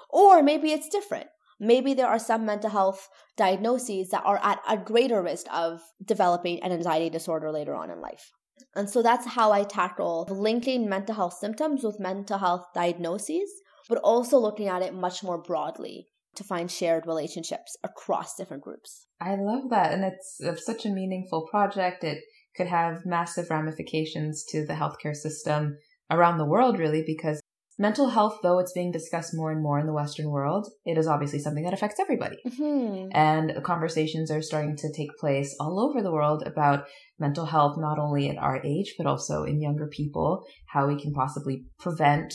Or 0.10 0.44
maybe 0.44 0.72
it's 0.72 0.90
different. 0.90 1.28
Maybe 1.60 1.94
there 1.94 2.08
are 2.08 2.20
some 2.20 2.46
mental 2.46 2.70
health 2.70 3.10
diagnoses 3.36 4.10
that 4.10 4.24
are 4.24 4.40
at 4.44 4.60
a 4.70 4.78
greater 4.78 5.22
risk 5.22 5.48
of 5.52 5.80
developing 6.06 6.62
an 6.62 6.72
anxiety 6.72 7.10
disorder 7.10 7.52
later 7.52 7.76
on 7.76 7.90
in 7.90 8.00
life. 8.00 8.32
And 8.76 8.90
so 8.90 9.02
that's 9.02 9.28
how 9.28 9.52
I 9.52 9.64
tackle 9.64 10.28
linking 10.30 10.88
mental 10.88 11.16
health 11.16 11.34
symptoms 11.34 11.84
with 11.84 12.00
mental 12.00 12.38
health 12.38 12.66
diagnoses, 12.74 13.50
but 13.90 14.00
also 14.00 14.38
looking 14.38 14.68
at 14.68 14.82
it 14.82 14.94
much 14.94 15.24
more 15.24 15.42
broadly 15.42 16.08
to 16.36 16.44
find 16.44 16.70
shared 16.70 17.08
relationships 17.08 17.76
across 17.84 18.36
different 18.36 18.64
groups. 18.64 19.08
I 19.20 19.36
love 19.36 19.70
that. 19.72 19.94
And 19.94 20.04
it's, 20.04 20.38
it's 20.40 20.66
such 20.66 20.86
a 20.86 20.90
meaningful 20.90 21.48
project. 21.50 22.04
It 22.04 22.20
could 22.56 22.68
have 22.68 23.06
massive 23.06 23.50
ramifications 23.50 24.44
to 24.50 24.66
the 24.66 24.74
healthcare 24.74 25.16
system 25.16 25.78
around 26.10 26.38
the 26.38 26.46
world, 26.46 26.80
really, 26.80 27.04
because 27.06 27.42
mental 27.80 28.10
health, 28.10 28.40
though 28.42 28.60
it's 28.60 28.74
being 28.74 28.92
discussed 28.92 29.36
more 29.36 29.52
and 29.52 29.62
more 29.62 29.80
in 29.80 29.86
the 29.86 29.94
Western 29.94 30.30
world, 30.30 30.68
it 30.86 30.98
is 30.98 31.08
obviously 31.08 31.40
something 31.40 31.64
that 31.64 31.74
affects 31.74 32.00
everybody. 32.00 32.38
Mm-hmm. 32.48 33.10
And 33.12 33.64
conversations 33.64 34.32
are 34.32 34.42
starting 34.42 34.76
to 34.78 34.92
take 34.92 35.16
place 35.20 35.56
all 35.60 35.80
over 35.80 36.02
the 36.02 36.12
world 36.12 36.44
about 36.46 36.86
mental 37.20 37.46
health, 37.46 37.78
not 37.78 38.00
only 38.00 38.30
at 38.30 38.38
our 38.38 38.62
age, 38.64 38.96
but 38.98 39.06
also 39.06 39.44
in 39.44 39.62
younger 39.62 39.88
people, 39.88 40.44
how 40.68 40.88
we 40.88 41.00
can 41.00 41.14
possibly 41.14 41.66
prevent 41.80 42.34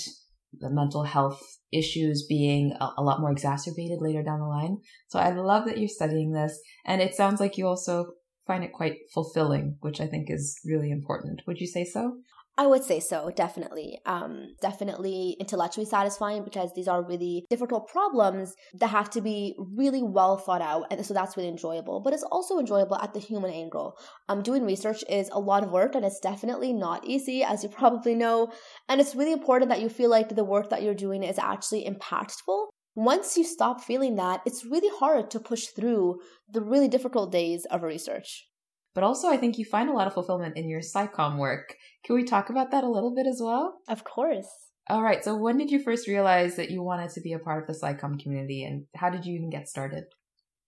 the 0.60 0.70
mental 0.70 1.04
health 1.04 1.40
issues 1.72 2.26
being 2.28 2.72
a, 2.78 2.90
a, 2.98 3.02
lot 3.02 3.20
more 3.20 3.32
exacerbated 3.32 4.00
later 4.00 4.22
down 4.22 4.38
the 4.38 4.46
line. 4.46 4.76
So 5.08 5.18
I 5.18 5.30
love 5.30 5.64
that 5.64 5.78
you're 5.78 5.88
studying 5.88 6.32
this. 6.32 6.60
And 6.84 7.00
it 7.00 7.14
sounds 7.14 7.40
like 7.40 7.56
you 7.56 7.66
also 7.66 8.12
find 8.46 8.62
it 8.62 8.72
quite 8.72 8.98
fulfilling, 9.14 9.78
which 9.80 10.00
I 10.00 10.06
think 10.06 10.30
is 10.30 10.60
really 10.64 10.90
important. 10.90 11.40
Would 11.46 11.58
you 11.58 11.66
say 11.66 11.84
so? 11.84 12.18
I 12.58 12.66
would 12.66 12.84
say 12.84 13.00
so, 13.00 13.30
definitely. 13.34 13.98
Um, 14.04 14.54
definitely 14.60 15.36
intellectually 15.40 15.86
satisfying 15.86 16.44
because 16.44 16.70
these 16.74 16.86
are 16.86 17.02
really 17.02 17.46
difficult 17.48 17.88
problems 17.88 18.54
that 18.74 18.88
have 18.88 19.08
to 19.10 19.22
be 19.22 19.54
really 19.58 20.02
well 20.02 20.36
thought 20.36 20.60
out. 20.60 20.84
And 20.90 21.04
so 21.04 21.14
that's 21.14 21.34
really 21.34 21.48
enjoyable. 21.48 22.00
But 22.00 22.12
it's 22.12 22.22
also 22.24 22.58
enjoyable 22.58 22.96
at 22.96 23.14
the 23.14 23.20
human 23.20 23.50
angle. 23.50 23.96
Um, 24.28 24.42
doing 24.42 24.66
research 24.66 25.02
is 25.08 25.30
a 25.32 25.40
lot 25.40 25.64
of 25.64 25.70
work 25.70 25.94
and 25.94 26.04
it's 26.04 26.20
definitely 26.20 26.74
not 26.74 27.06
easy, 27.06 27.42
as 27.42 27.62
you 27.62 27.68
probably 27.80 28.14
know. 28.14 28.52
And 28.86 29.00
it's 29.00 29.14
really 29.14 29.32
important 29.32 29.70
that 29.70 29.80
you 29.80 29.88
feel 29.88 30.10
like 30.10 30.28
the 30.28 30.44
work 30.44 30.68
that 30.68 30.82
you're 30.82 30.94
doing 30.94 31.22
is 31.22 31.38
actually 31.38 31.86
impactful. 31.86 32.66
Once 32.94 33.38
you 33.38 33.44
stop 33.44 33.80
feeling 33.80 34.16
that, 34.16 34.42
it's 34.44 34.66
really 34.66 34.90
hard 34.98 35.30
to 35.30 35.40
push 35.40 35.68
through 35.68 36.20
the 36.50 36.60
really 36.60 36.88
difficult 36.88 37.32
days 37.32 37.64
of 37.70 37.82
research. 37.82 38.46
But 38.94 39.04
also, 39.04 39.28
I 39.28 39.36
think 39.36 39.58
you 39.58 39.64
find 39.64 39.88
a 39.88 39.92
lot 39.92 40.06
of 40.06 40.14
fulfillment 40.14 40.56
in 40.56 40.68
your 40.68 40.80
SciComm 40.80 41.38
work. 41.38 41.76
Can 42.04 42.14
we 42.14 42.24
talk 42.24 42.50
about 42.50 42.70
that 42.70 42.84
a 42.84 42.90
little 42.90 43.14
bit 43.14 43.26
as 43.26 43.40
well? 43.42 43.80
Of 43.88 44.04
course. 44.04 44.48
All 44.88 45.02
right. 45.02 45.24
So, 45.24 45.34
when 45.36 45.56
did 45.56 45.70
you 45.70 45.82
first 45.82 46.08
realize 46.08 46.56
that 46.56 46.70
you 46.70 46.82
wanted 46.82 47.10
to 47.10 47.20
be 47.20 47.32
a 47.32 47.38
part 47.38 47.62
of 47.62 47.66
the 47.66 47.80
SciComm 47.80 48.22
community, 48.22 48.64
and 48.64 48.84
how 48.96 49.08
did 49.08 49.24
you 49.24 49.34
even 49.34 49.50
get 49.50 49.68
started? 49.68 50.04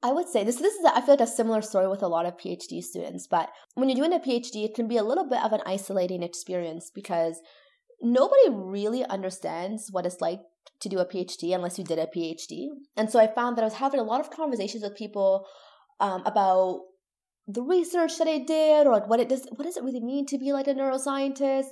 I 0.03 0.13
would 0.13 0.29
say 0.29 0.45
this. 0.45 0.57
This 0.57 0.75
is 0.75 0.85
I 0.85 1.01
feel 1.01 1.15
like 1.15 1.21
a 1.21 1.27
similar 1.27 1.63
story 1.63 1.89
with 1.89 2.03
a 2.03 2.09
lot 2.09 2.27
of 2.27 2.37
PhD 2.37 2.83
students. 2.83 3.27
But 3.27 3.51
when 3.75 3.89
you're 3.89 3.97
doing 3.97 4.13
a 4.13 4.21
PhD, 4.23 4.65
it 4.65 4.75
can 4.75 4.87
be 4.87 4.99
a 4.99 5.03
little 5.03 5.29
bit 5.29 5.43
of 5.43 5.53
an 5.53 5.63
isolating 5.67 6.23
experience 6.23 6.91
because 6.95 7.41
nobody 8.03 8.51
really 8.51 9.05
understands 9.05 9.89
what 9.91 10.07
it's 10.07 10.21
like 10.21 10.41
to 10.81 10.89
do 10.89 10.99
a 10.99 11.07
PhD 11.07 11.55
unless 11.55 11.79
you 11.79 11.85
did 11.85 11.99
a 11.99 12.07
PhD. 12.07 12.69
And 12.97 13.11
so 13.11 13.19
I 13.19 13.27
found 13.27 13.57
that 13.57 13.63
I 13.63 13.65
was 13.65 13.75
having 13.75 14.01
a 14.01 14.05
lot 14.05 14.21
of 14.21 14.31
conversations 14.31 14.83
with 14.83 14.95
people 14.95 15.47
um, 16.01 16.23
about 16.27 16.81
the 17.47 17.63
research 17.63 18.17
that 18.19 18.29
I 18.29 18.39
did 18.39 18.87
or 18.87 18.93
like 18.93 19.09
what 19.09 19.21
it 19.21 19.29
does 19.29 19.47
what 19.57 19.65
does 19.65 19.77
it 19.77 19.85
really 19.85 20.01
mean 20.01 20.25
to 20.27 20.39
be 20.39 20.53
like 20.53 20.67
a 20.67 20.75
neuroscientist? 20.75 21.67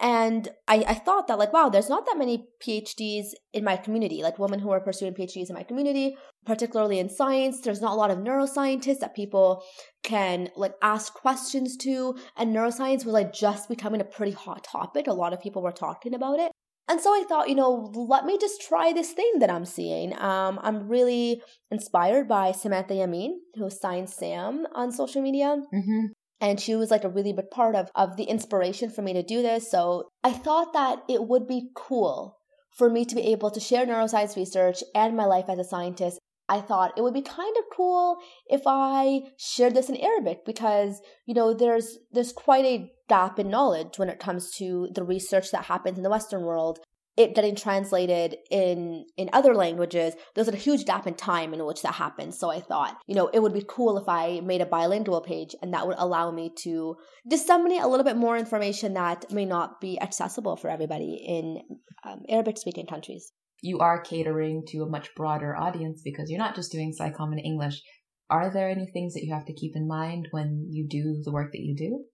And 0.00 0.48
I, 0.66 0.84
I 0.88 0.94
thought 0.94 1.28
that 1.28 1.38
like, 1.38 1.52
wow, 1.52 1.68
there's 1.68 1.88
not 1.88 2.04
that 2.06 2.18
many 2.18 2.48
PhDs 2.66 3.26
in 3.52 3.62
my 3.62 3.76
community, 3.76 4.22
like 4.22 4.40
women 4.40 4.58
who 4.58 4.70
are 4.70 4.80
pursuing 4.80 5.14
PhDs 5.14 5.48
in 5.48 5.54
my 5.54 5.62
community, 5.62 6.16
particularly 6.44 6.98
in 6.98 7.08
science. 7.08 7.60
There's 7.60 7.80
not 7.80 7.92
a 7.92 7.96
lot 7.96 8.10
of 8.10 8.18
neuroscientists 8.18 8.98
that 8.98 9.14
people 9.14 9.62
can 10.02 10.50
like 10.56 10.74
ask 10.82 11.14
questions 11.14 11.76
to. 11.78 12.16
And 12.36 12.54
neuroscience 12.54 13.04
was 13.04 13.14
like 13.14 13.32
just 13.32 13.68
becoming 13.68 14.00
a 14.00 14.04
pretty 14.04 14.32
hot 14.32 14.64
topic. 14.64 15.06
A 15.06 15.12
lot 15.12 15.32
of 15.32 15.40
people 15.40 15.62
were 15.62 15.72
talking 15.72 16.12
about 16.12 16.40
it. 16.40 16.50
And 16.86 17.00
so 17.00 17.10
I 17.10 17.24
thought, 17.26 17.48
you 17.48 17.54
know, 17.54 17.90
let 17.94 18.26
me 18.26 18.36
just 18.38 18.60
try 18.60 18.92
this 18.92 19.12
thing 19.12 19.38
that 19.40 19.50
I'm 19.50 19.64
seeing. 19.64 20.12
Um, 20.18 20.60
I'm 20.62 20.88
really 20.88 21.42
inspired 21.70 22.28
by 22.28 22.52
Samantha 22.52 22.94
Yammine, 22.94 23.36
who 23.54 23.70
Science 23.70 24.14
Sam 24.14 24.66
on 24.74 24.92
social 24.92 25.22
media. 25.22 25.56
Mm-hmm. 25.74 26.06
And 26.40 26.60
she 26.60 26.74
was 26.74 26.90
like 26.90 27.04
a 27.04 27.08
really 27.08 27.32
big 27.32 27.50
part 27.50 27.74
of, 27.74 27.90
of 27.94 28.18
the 28.18 28.24
inspiration 28.24 28.90
for 28.90 29.00
me 29.00 29.14
to 29.14 29.22
do 29.22 29.40
this. 29.40 29.70
So 29.70 30.10
I 30.22 30.32
thought 30.32 30.74
that 30.74 30.98
it 31.08 31.26
would 31.26 31.46
be 31.46 31.70
cool 31.74 32.36
for 32.76 32.90
me 32.90 33.06
to 33.06 33.14
be 33.14 33.32
able 33.32 33.50
to 33.52 33.60
share 33.60 33.86
neuroscience 33.86 34.36
research 34.36 34.82
and 34.94 35.16
my 35.16 35.24
life 35.24 35.46
as 35.48 35.58
a 35.58 35.64
scientist. 35.64 36.18
I 36.48 36.60
thought 36.60 36.92
it 36.96 37.02
would 37.02 37.14
be 37.14 37.22
kind 37.22 37.56
of 37.58 37.64
cool 37.74 38.18
if 38.48 38.62
I 38.66 39.22
shared 39.38 39.74
this 39.74 39.88
in 39.88 39.96
Arabic 39.96 40.44
because, 40.44 41.00
you 41.26 41.34
know, 41.34 41.54
there's 41.54 41.98
there's 42.12 42.32
quite 42.32 42.64
a 42.66 42.90
gap 43.08 43.38
in 43.38 43.48
knowledge 43.48 43.98
when 43.98 44.10
it 44.10 44.18
comes 44.18 44.50
to 44.58 44.88
the 44.94 45.04
research 45.04 45.50
that 45.52 45.64
happens 45.64 45.96
in 45.96 46.04
the 46.04 46.10
Western 46.10 46.42
world. 46.42 46.80
It 47.16 47.34
getting 47.34 47.54
translated 47.54 48.36
in 48.50 49.06
in 49.16 49.30
other 49.32 49.54
languages, 49.54 50.14
there's 50.34 50.48
a 50.48 50.56
huge 50.56 50.84
gap 50.84 51.06
in 51.06 51.14
time 51.14 51.54
in 51.54 51.64
which 51.64 51.80
that 51.82 51.94
happens. 51.94 52.38
So 52.38 52.50
I 52.50 52.60
thought, 52.60 52.98
you 53.06 53.14
know, 53.14 53.28
it 53.28 53.40
would 53.40 53.54
be 53.54 53.64
cool 53.66 53.96
if 53.96 54.08
I 54.08 54.40
made 54.40 54.60
a 54.60 54.66
bilingual 54.66 55.22
page 55.22 55.54
and 55.62 55.72
that 55.72 55.86
would 55.86 55.96
allow 55.98 56.30
me 56.30 56.52
to 56.64 56.96
disseminate 57.26 57.82
a 57.82 57.88
little 57.88 58.04
bit 58.04 58.16
more 58.16 58.36
information 58.36 58.94
that 58.94 59.30
may 59.32 59.44
not 59.46 59.80
be 59.80 59.98
accessible 59.98 60.56
for 60.56 60.68
everybody 60.68 61.14
in 61.26 61.62
um, 62.04 62.22
Arabic 62.28 62.58
speaking 62.58 62.86
countries. 62.86 63.32
You 63.64 63.78
are 63.78 64.02
catering 64.02 64.64
to 64.68 64.82
a 64.82 64.90
much 64.90 65.14
broader 65.14 65.56
audience 65.56 66.02
because 66.04 66.28
you're 66.28 66.38
not 66.38 66.54
just 66.54 66.70
doing 66.70 66.92
SciComm 66.92 67.32
in 67.32 67.38
English. 67.38 67.80
Are 68.28 68.52
there 68.52 68.68
any 68.68 68.84
things 68.84 69.14
that 69.14 69.24
you 69.24 69.32
have 69.32 69.46
to 69.46 69.54
keep 69.54 69.74
in 69.74 69.88
mind 69.88 70.28
when 70.32 70.66
you 70.68 70.86
do 70.86 71.22
the 71.24 71.32
work 71.32 71.50
that 71.52 71.62
you 71.62 71.74
do? 71.74 72.04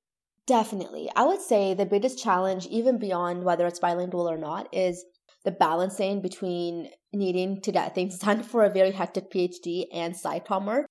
Definitely. 0.47 1.11
I 1.17 1.25
would 1.25 1.41
say 1.41 1.75
the 1.75 1.87
biggest 1.87 2.23
challenge, 2.23 2.67
even 2.67 3.01
beyond 3.01 3.43
whether 3.43 3.67
it's 3.67 3.81
bilingual 3.81 4.31
or 4.31 4.39
not, 4.39 4.69
is 4.73 5.05
the 5.45 5.51
balancing 5.51 6.23
between 6.23 6.91
needing 7.13 7.61
to 7.63 7.73
get 7.73 7.97
things 7.97 8.19
done 8.21 8.45
for 8.45 8.63
a 8.63 8.71
very 8.71 8.93
hectic 8.93 9.33
PhD 9.33 9.87
and 9.93 10.15
SciComm 10.15 10.67
work. 10.67 10.87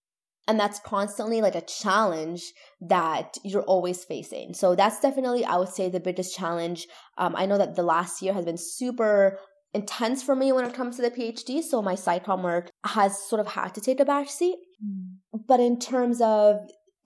And 0.46 0.60
that's 0.60 0.82
constantly 0.82 1.42
like 1.42 1.56
a 1.56 1.62
challenge 1.62 2.52
that 2.82 3.38
you're 3.46 3.62
always 3.62 4.04
facing. 4.04 4.56
So 4.56 4.76
that's 4.76 5.00
definitely, 5.00 5.46
I 5.46 5.56
would 5.56 5.70
say, 5.70 5.88
the 5.88 6.02
biggest 6.02 6.36
challenge. 6.36 6.86
Um, 7.18 7.34
I 7.38 7.46
know 7.46 7.58
that 7.58 7.76
the 7.78 7.84
last 7.84 8.22
year 8.22 8.34
has 8.34 8.44
been 8.44 8.58
super 8.58 9.40
intense 9.74 10.24
for 10.24 10.36
me 10.36 10.52
when 10.52 10.66
it 10.66 10.74
comes 10.74 10.96
to 10.96 11.02
the 11.02 11.12
PhD. 11.12 11.62
So 11.62 11.82
my 11.82 11.96
SciComm 11.96 12.44
work 12.44 12.72
has 12.86 13.22
sort 13.28 13.40
of 13.40 13.48
had 13.48 13.74
to 13.76 13.82
take 13.82 14.00
a 14.00 14.06
backseat. 14.06 14.56
Mm. 14.84 15.18
But 15.48 15.60
in 15.60 15.80
terms 15.80 16.22
of 16.22 16.58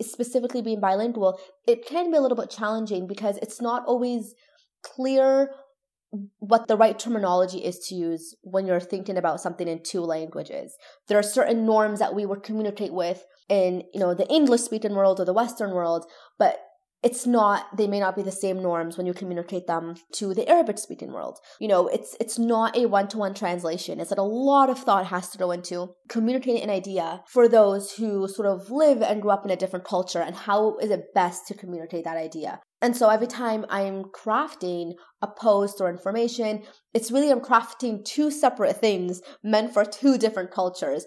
specifically 0.02 0.62
being 0.62 0.80
bilingual, 0.80 1.40
it 1.68 1.86
can 1.86 2.12
be 2.12 2.18
a 2.18 2.22
little 2.22 2.38
bit 2.38 2.50
challenging 2.50 3.08
because 3.08 3.38
it's 3.38 3.62
not 3.62 3.84
always 3.86 4.34
clear 4.84 5.50
what 6.38 6.68
the 6.68 6.78
right 6.78 7.00
terminology 7.00 7.60
is 7.60 7.80
to 7.80 7.96
use 7.96 8.36
when 8.44 8.68
you're 8.68 8.80
thinking 8.80 9.18
about 9.18 9.42
something 9.42 9.68
in 9.68 9.82
two 9.82 10.02
languages. 10.02 10.76
There 11.08 11.18
are 11.18 11.24
certain 11.24 11.66
norms 11.66 12.00
that 12.00 12.14
we 12.14 12.26
would 12.26 12.44
communicate 12.44 12.94
with 12.94 13.26
in, 13.50 13.84
you 13.94 14.00
know, 14.00 14.14
the 14.14 14.28
English 14.28 14.62
speaking 14.62 14.94
world 14.94 15.20
or 15.20 15.26
the 15.26 15.34
Western 15.34 15.72
world, 15.72 16.06
but 16.38 16.60
it's 17.04 17.28
not 17.28 17.76
they 17.78 17.88
may 17.88 18.00
not 18.00 18.16
be 18.16 18.24
the 18.24 18.32
same 18.32 18.62
norms 18.62 18.98
when 18.98 19.06
you 19.06 19.14
communicate 19.14 19.68
them 19.68 19.96
to 20.14 20.34
the 20.34 20.48
arabic 20.48 20.78
speaking 20.78 21.12
world. 21.12 21.38
You 21.60 21.68
know 21.68 21.88
it's 21.88 22.16
it's 22.20 22.40
not 22.40 22.76
a 22.76 22.86
one-to-one 22.86 23.34
translation. 23.34 24.00
It's 24.00 24.10
that 24.10 24.18
a 24.18 24.24
lot 24.24 24.70
of 24.70 24.80
thought 24.80 25.08
has 25.08 25.30
to 25.30 25.38
go 25.38 25.52
into 25.52 25.94
communicating 26.10 26.64
an 26.64 26.70
idea 26.70 27.24
for 27.28 27.48
those 27.48 27.94
who 27.94 28.28
sort 28.28 28.48
of 28.48 28.72
live 28.72 29.02
and 29.02 29.22
grew 29.22 29.32
up 29.32 29.46
in 29.46 29.52
a 29.52 29.56
different 29.56 29.86
culture 29.86 30.22
and 30.22 30.36
how 30.36 30.78
is 30.78 30.90
it 30.90 31.14
best 31.14 31.48
to 31.48 31.54
communicate 31.54 32.06
that 32.06 32.18
idea. 32.18 32.60
And 32.82 32.96
so 32.98 33.10
every 33.10 33.28
time 33.28 33.66
i'm 33.70 34.04
crafting 34.06 34.94
a 35.22 35.28
post 35.28 35.80
or 35.80 35.90
information 35.90 36.64
it's 36.94 37.12
really 37.12 37.32
i'm 37.32 37.40
crafting 37.40 38.04
two 38.04 38.30
separate 38.30 38.78
things 38.78 39.22
meant 39.44 39.74
for 39.74 39.86
two 39.86 40.18
different 40.18 40.52
cultures. 40.52 41.06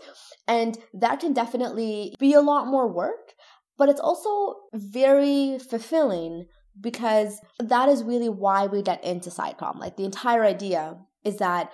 And 0.48 0.78
that 0.94 1.20
can 1.20 1.32
definitely 1.32 2.14
be 2.18 2.32
a 2.34 2.40
lot 2.40 2.66
more 2.66 2.92
work 2.92 3.34
but 3.78 3.88
it's 3.88 4.00
also 4.00 4.56
very 4.74 5.58
fulfilling 5.58 6.46
because 6.80 7.40
that 7.58 7.88
is 7.88 8.02
really 8.02 8.28
why 8.28 8.66
we 8.66 8.82
get 8.82 9.02
into 9.04 9.30
SciComm. 9.30 9.78
Like 9.78 9.96
the 9.96 10.04
entire 10.04 10.44
idea 10.44 10.98
is 11.24 11.36
that 11.38 11.72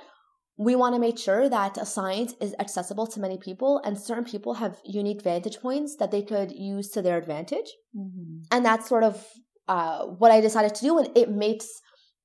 we 0.58 0.76
want 0.76 0.94
to 0.94 1.00
make 1.00 1.18
sure 1.18 1.48
that 1.48 1.76
a 1.78 1.86
science 1.86 2.34
is 2.40 2.54
accessible 2.58 3.06
to 3.08 3.20
many 3.20 3.38
people 3.38 3.80
and 3.84 3.98
certain 3.98 4.24
people 4.24 4.54
have 4.54 4.80
unique 4.84 5.22
vantage 5.22 5.58
points 5.60 5.96
that 5.96 6.10
they 6.10 6.22
could 6.22 6.52
use 6.52 6.90
to 6.90 7.02
their 7.02 7.18
advantage. 7.18 7.70
Mm-hmm. 7.96 8.42
And 8.50 8.64
that's 8.64 8.88
sort 8.88 9.02
of 9.02 9.26
uh, 9.66 10.04
what 10.04 10.30
I 10.30 10.40
decided 10.40 10.74
to 10.76 10.82
do. 10.82 10.98
And 10.98 11.16
it 11.16 11.30
makes 11.30 11.68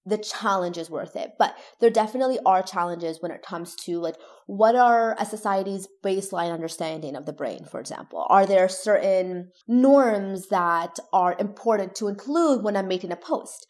the 0.07 0.17
challenge 0.17 0.77
is 0.77 0.89
worth 0.89 1.15
it. 1.15 1.31
But 1.37 1.55
there 1.79 1.89
definitely 1.89 2.39
are 2.45 2.63
challenges 2.63 3.21
when 3.21 3.31
it 3.31 3.41
comes 3.41 3.75
to 3.85 3.99
like 3.99 4.15
what 4.47 4.75
are 4.75 5.15
a 5.19 5.25
society's 5.25 5.87
baseline 6.03 6.53
understanding 6.53 7.15
of 7.17 7.25
the 7.25 7.33
brain, 7.33 7.65
for 7.65 7.81
example? 7.81 8.25
Are 8.29 8.45
there 8.45 8.69
certain 8.69 9.51
norms 9.67 10.47
that 10.47 10.97
are 11.11 11.35
important 11.37 11.95
to 11.95 12.07
include 12.07 12.63
when 12.63 12.77
I'm 12.77 12.87
making 12.87 13.11
a 13.11 13.17
post? 13.17 13.67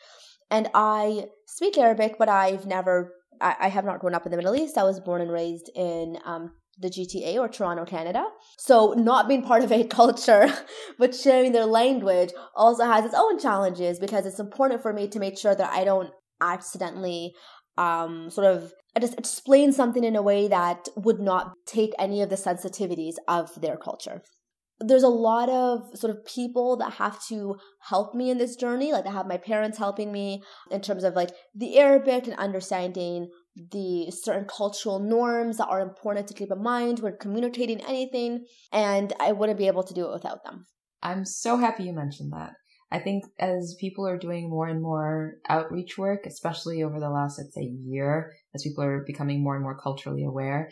And 0.51 0.69
I 0.75 1.25
speak 1.47 1.77
Arabic, 1.77 2.17
but 2.19 2.29
I've 2.29 2.67
never, 2.67 3.13
I, 3.41 3.55
I 3.61 3.67
have 3.69 3.85
not 3.85 3.99
grown 3.99 4.13
up 4.13 4.25
in 4.25 4.31
the 4.31 4.37
Middle 4.37 4.55
East. 4.55 4.77
I 4.77 4.83
was 4.83 4.99
born 4.99 5.21
and 5.21 5.31
raised 5.31 5.71
in 5.75 6.19
um, 6.25 6.51
the 6.79 6.89
GTA 6.89 7.37
or 7.37 7.49
Toronto, 7.49 7.85
Canada. 7.85 8.23
So 8.57 8.93
not 8.93 9.27
being 9.27 9.43
part 9.43 9.63
of 9.63 9.71
a 9.71 9.83
culture, 9.87 10.47
but 10.99 11.15
sharing 11.15 11.51
their 11.51 11.65
language 11.65 12.29
also 12.55 12.85
has 12.85 13.03
its 13.03 13.15
own 13.17 13.39
challenges 13.39 13.99
because 13.99 14.25
it's 14.25 14.39
important 14.39 14.81
for 14.81 14.93
me 14.93 15.07
to 15.07 15.19
make 15.19 15.37
sure 15.37 15.55
that 15.55 15.73
I 15.73 15.83
don't 15.83 16.11
accidentally 16.41 17.33
um, 17.77 18.29
sort 18.29 18.47
of 18.47 18.73
just 18.99 19.17
explain 19.17 19.71
something 19.71 20.03
in 20.03 20.15
a 20.15 20.21
way 20.21 20.47
that 20.47 20.87
would 20.95 21.19
not 21.19 21.53
take 21.65 21.91
any 21.99 22.21
of 22.21 22.29
the 22.29 22.35
sensitivities 22.35 23.15
of 23.27 23.61
their 23.61 23.77
culture. 23.77 24.23
There's 24.79 25.03
a 25.03 25.07
lot 25.07 25.49
of 25.49 25.97
sort 25.97 26.15
of 26.15 26.25
people 26.25 26.77
that 26.77 26.93
have 26.93 27.19
to 27.29 27.57
help 27.81 28.13
me 28.13 28.29
in 28.29 28.37
this 28.37 28.55
journey. 28.55 28.91
Like 28.91 29.07
I 29.07 29.11
have 29.11 29.27
my 29.27 29.37
parents 29.37 29.77
helping 29.77 30.11
me 30.11 30.43
in 30.69 30.81
terms 30.81 31.03
of 31.03 31.15
like 31.15 31.31
the 31.55 31.79
Arabic 31.79 32.27
and 32.27 32.35
understanding 32.37 33.29
the 33.71 34.11
certain 34.11 34.45
cultural 34.45 34.99
norms 34.99 35.57
that 35.57 35.67
are 35.67 35.81
important 35.81 36.27
to 36.27 36.35
keep 36.35 36.51
in 36.51 36.61
mind 36.61 36.99
when 36.99 37.17
communicating 37.19 37.81
anything. 37.81 38.45
And 38.71 39.13
I 39.19 39.31
wouldn't 39.31 39.57
be 39.57 39.67
able 39.67 39.83
to 39.83 39.93
do 39.95 40.05
it 40.05 40.13
without 40.13 40.43
them. 40.43 40.65
I'm 41.01 41.25
so 41.25 41.57
happy 41.57 41.83
you 41.83 41.93
mentioned 41.93 42.31
that. 42.33 42.53
I 42.89 42.99
think 42.99 43.25
as 43.37 43.75
people 43.79 44.07
are 44.07 44.17
doing 44.17 44.49
more 44.49 44.67
and 44.67 44.81
more 44.81 45.35
outreach 45.49 45.97
work, 45.97 46.25
especially 46.25 46.83
over 46.83 46.99
the 46.99 47.09
last, 47.09 47.37
let's 47.37 47.53
say, 47.53 47.69
year, 47.85 48.33
as 48.55 48.63
people 48.63 48.83
are 48.83 49.03
becoming 49.05 49.43
more 49.43 49.55
and 49.55 49.63
more 49.63 49.77
culturally 49.77 50.23
aware, 50.23 50.69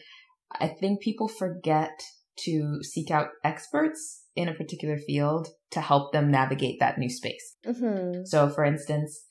I 0.59 0.67
think 0.67 1.01
people 1.01 1.27
forget 1.27 1.91
to 2.39 2.79
seek 2.83 3.11
out 3.11 3.29
experts 3.43 4.23
in 4.35 4.47
a 4.47 4.53
particular 4.53 4.97
field 4.97 5.49
to 5.71 5.81
help 5.81 6.13
them 6.13 6.31
navigate 6.31 6.79
that 6.79 6.97
new 6.97 7.09
space. 7.09 7.55
Mm-hmm. 7.65 8.23
So, 8.25 8.49
for 8.49 8.63
instance, 8.63 9.25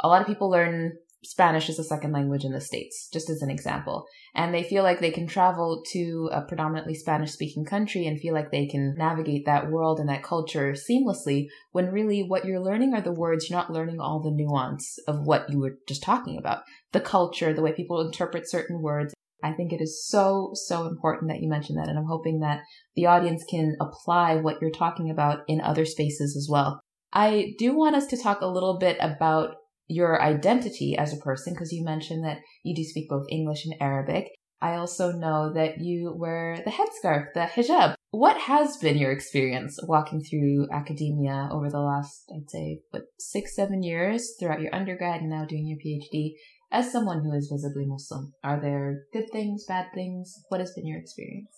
a 0.00 0.08
lot 0.08 0.20
of 0.20 0.26
people 0.26 0.50
learn 0.50 0.92
Spanish 1.26 1.68
is 1.68 1.78
a 1.78 1.84
second 1.84 2.12
language 2.12 2.44
in 2.44 2.52
the 2.52 2.60
States, 2.60 3.08
just 3.12 3.28
as 3.28 3.42
an 3.42 3.50
example. 3.50 4.06
And 4.34 4.54
they 4.54 4.62
feel 4.62 4.82
like 4.82 5.00
they 5.00 5.10
can 5.10 5.26
travel 5.26 5.82
to 5.92 6.30
a 6.32 6.42
predominantly 6.42 6.94
Spanish 6.94 7.32
speaking 7.32 7.64
country 7.64 8.06
and 8.06 8.20
feel 8.20 8.32
like 8.32 8.50
they 8.50 8.66
can 8.66 8.94
navigate 8.96 9.44
that 9.44 9.70
world 9.70 9.98
and 9.98 10.08
that 10.08 10.22
culture 10.22 10.72
seamlessly 10.72 11.46
when 11.72 11.90
really 11.90 12.22
what 12.22 12.44
you're 12.44 12.62
learning 12.62 12.94
are 12.94 13.00
the 13.00 13.12
words. 13.12 13.50
You're 13.50 13.58
not 13.58 13.72
learning 13.72 13.98
all 14.00 14.22
the 14.22 14.30
nuance 14.30 14.98
of 15.08 15.26
what 15.26 15.50
you 15.50 15.58
were 15.58 15.78
just 15.88 16.02
talking 16.02 16.38
about. 16.38 16.62
The 16.92 17.00
culture, 17.00 17.52
the 17.52 17.62
way 17.62 17.72
people 17.72 18.00
interpret 18.00 18.48
certain 18.48 18.80
words. 18.80 19.12
I 19.42 19.52
think 19.52 19.72
it 19.72 19.80
is 19.80 20.06
so, 20.06 20.52
so 20.54 20.86
important 20.86 21.30
that 21.30 21.42
you 21.42 21.48
mentioned 21.48 21.78
that. 21.78 21.88
And 21.88 21.98
I'm 21.98 22.06
hoping 22.06 22.40
that 22.40 22.60
the 22.94 23.06
audience 23.06 23.44
can 23.50 23.76
apply 23.80 24.36
what 24.36 24.58
you're 24.60 24.70
talking 24.70 25.10
about 25.10 25.40
in 25.48 25.60
other 25.60 25.84
spaces 25.84 26.36
as 26.36 26.48
well. 26.50 26.80
I 27.12 27.54
do 27.58 27.76
want 27.76 27.96
us 27.96 28.06
to 28.08 28.16
talk 28.16 28.40
a 28.40 28.46
little 28.46 28.78
bit 28.78 28.96
about 29.00 29.56
your 29.88 30.20
identity 30.20 30.96
as 30.96 31.12
a 31.12 31.18
person, 31.18 31.52
because 31.52 31.72
you 31.72 31.84
mentioned 31.84 32.24
that 32.24 32.38
you 32.62 32.74
do 32.74 32.84
speak 32.84 33.08
both 33.08 33.26
English 33.30 33.64
and 33.64 33.74
Arabic. 33.80 34.28
I 34.60 34.74
also 34.76 35.12
know 35.12 35.52
that 35.52 35.80
you 35.80 36.14
wear 36.16 36.58
the 36.64 36.70
headscarf, 36.70 37.26
the 37.34 37.40
hijab. 37.40 37.94
What 38.10 38.38
has 38.38 38.78
been 38.78 38.96
your 38.96 39.12
experience 39.12 39.78
walking 39.82 40.22
through 40.22 40.68
academia 40.72 41.50
over 41.52 41.68
the 41.68 41.80
last, 41.80 42.24
I'd 42.34 42.48
say, 42.48 42.80
what, 42.90 43.02
six, 43.18 43.54
seven 43.54 43.82
years 43.82 44.34
throughout 44.38 44.62
your 44.62 44.74
undergrad 44.74 45.20
and 45.20 45.30
now 45.30 45.44
doing 45.44 45.66
your 45.66 45.78
PhD 45.78 46.32
as 46.72 46.90
someone 46.90 47.22
who 47.22 47.32
is 47.36 47.52
visibly 47.52 47.84
Muslim? 47.86 48.32
Are 48.42 48.60
there 48.60 49.02
good 49.12 49.30
things, 49.30 49.66
bad 49.68 49.86
things? 49.94 50.34
What 50.48 50.60
has 50.60 50.72
been 50.74 50.86
your 50.86 50.98
experience? 50.98 51.50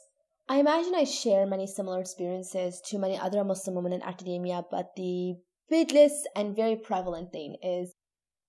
I 0.48 0.56
imagine 0.56 0.94
I 0.94 1.04
share 1.04 1.46
many 1.46 1.66
similar 1.66 2.00
experiences 2.00 2.82
to 2.86 2.98
many 2.98 3.16
other 3.16 3.44
Muslim 3.44 3.76
women 3.76 3.92
in 3.92 4.02
academia, 4.02 4.62
but 4.70 4.86
the 4.96 5.36
biggest 5.70 6.28
and 6.34 6.56
very 6.56 6.74
prevalent 6.74 7.30
thing 7.32 7.56
is 7.62 7.94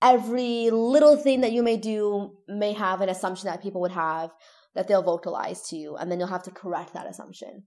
every 0.02 0.70
little 0.70 1.16
thing 1.16 1.40
that 1.42 1.52
you 1.52 1.62
may 1.62 1.76
do 1.76 2.32
may 2.48 2.72
have 2.72 3.00
an 3.00 3.08
assumption 3.08 3.46
that 3.46 3.62
people 3.62 3.80
would 3.80 3.92
have 3.92 4.30
that 4.74 4.88
they'll 4.88 5.02
vocalize 5.02 5.62
to 5.68 5.76
you, 5.76 5.96
and 5.96 6.10
then 6.10 6.18
you'll 6.18 6.28
have 6.28 6.44
to 6.44 6.50
correct 6.50 6.94
that 6.94 7.08
assumption. 7.08 7.64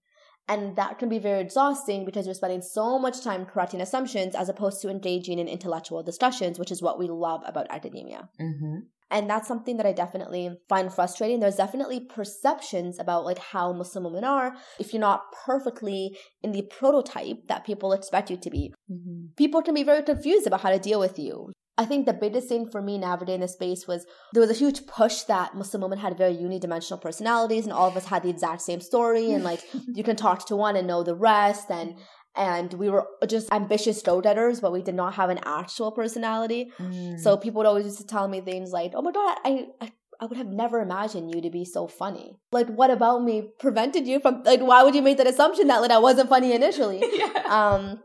And 0.48 0.76
that 0.76 1.00
can 1.00 1.08
be 1.08 1.20
very 1.20 1.40
exhausting 1.40 2.04
because 2.04 2.26
you're 2.26 2.36
spending 2.36 2.62
so 2.62 3.00
much 3.00 3.24
time 3.24 3.46
correcting 3.46 3.80
assumptions 3.80 4.36
as 4.36 4.50
opposed 4.50 4.82
to 4.82 4.90
engaging 4.90 5.40
in 5.40 5.48
intellectual 5.48 6.04
discussions, 6.04 6.60
which 6.60 6.72
is 6.72 6.82
what 6.82 7.00
we 7.00 7.08
love 7.08 7.42
about 7.46 7.68
academia. 7.70 8.30
Mm-hmm. 8.42 8.80
And 9.10 9.30
that's 9.30 9.48
something 9.48 9.78
that 9.78 9.86
I 9.86 9.94
definitely 9.94 10.58
find 10.68 10.92
frustrating. 10.92 11.40
There's 11.40 11.56
definitely 11.56 12.02
perceptions 12.02 13.00
about 13.00 13.26
like 13.26 13.38
how 13.38 13.72
Muslim 13.72 14.06
women 14.06 14.24
are. 14.24 14.56
If 14.80 14.92
you're 14.92 15.00
not 15.00 15.24
perfectly 15.46 16.18
in 16.42 16.52
the 16.52 16.64
prototype 16.64 17.48
that 17.48 17.66
people 17.66 17.94
expect 17.94 18.32
you 18.32 18.38
to 18.38 18.50
be, 18.50 18.74
mm-hmm. 18.92 19.28
people 19.38 19.62
can 19.62 19.76
be 19.76 19.84
very 19.84 20.04
confused 20.04 20.48
about 20.48 20.62
how 20.62 20.72
to 20.72 20.80
deal 20.80 21.00
with 21.00 21.20
you. 21.20 21.52
I 21.78 21.86
think 21.86 22.06
the 22.06 22.14
biggest 22.14 22.48
thing 22.48 22.68
for 22.68 22.82
me 22.82 22.98
navigating 23.00 23.42
the 23.42 23.48
space 23.48 23.88
was 23.88 24.06
there 24.32 24.42
was 24.42 24.52
a 24.52 24.54
huge 24.54 24.86
push 24.86 25.22
that 25.24 25.56
Muslim 25.56 25.82
women 25.82 25.98
had 25.98 26.18
very 26.18 26.36
unidimensional 26.36 27.02
personalities 27.02 27.64
and 27.64 27.74
all 27.74 27.88
of 27.88 27.98
us 27.98 28.06
had 28.06 28.24
the 28.24 28.30
exact 28.30 28.62
same 28.62 28.80
story 28.80 29.32
and 29.32 29.44
like 29.44 29.62
you 29.88 30.04
can 30.04 30.16
talk 30.16 30.46
to 30.48 30.56
one 30.56 30.76
and 30.76 30.88
know 30.88 31.04
the 31.04 31.16
rest 31.16 31.72
and 31.72 31.96
and 32.36 32.74
we 32.74 32.90
were 32.90 33.08
just 33.28 33.52
ambitious 33.52 34.02
go-getters 34.02 34.60
but 34.60 34.72
we 34.72 34.82
did 34.82 34.96
not 34.96 35.14
have 35.16 35.30
an 35.30 35.40
actual 35.46 35.92
personality 35.92 36.72
mm. 36.80 37.20
so 37.20 37.38
people 37.38 37.60
would 37.60 37.68
always 37.68 37.86
used 37.86 38.00
to 38.00 38.06
tell 38.06 38.28
me 38.28 38.42
things 38.42 38.72
like 38.72 38.92
oh 38.96 39.02
my 39.02 39.12
god 39.12 39.38
I, 39.44 39.66
I 39.82 39.92
I 40.20 40.26
would 40.26 40.38
have 40.38 40.48
never 40.48 40.80
imagined 40.80 41.36
you 41.36 41.42
to 41.42 41.50
be 41.50 41.66
so 41.66 41.86
funny. 41.86 42.38
Like, 42.54 42.68
what 42.68 42.90
about 42.90 43.24
me 43.24 43.50
prevented 43.60 44.08
you 44.08 44.22
from, 44.22 44.44
like, 44.44 44.62
why 44.62 44.82
would 44.84 44.96
you 44.96 45.02
make 45.02 45.18
that 45.18 45.28
assumption 45.28 45.68
that, 45.68 45.82
like, 45.82 45.92
I 45.92 45.98
wasn't 45.98 46.30
funny 46.30 46.54
initially? 46.54 47.04
yeah. 47.14 47.44
Um, 47.46 48.00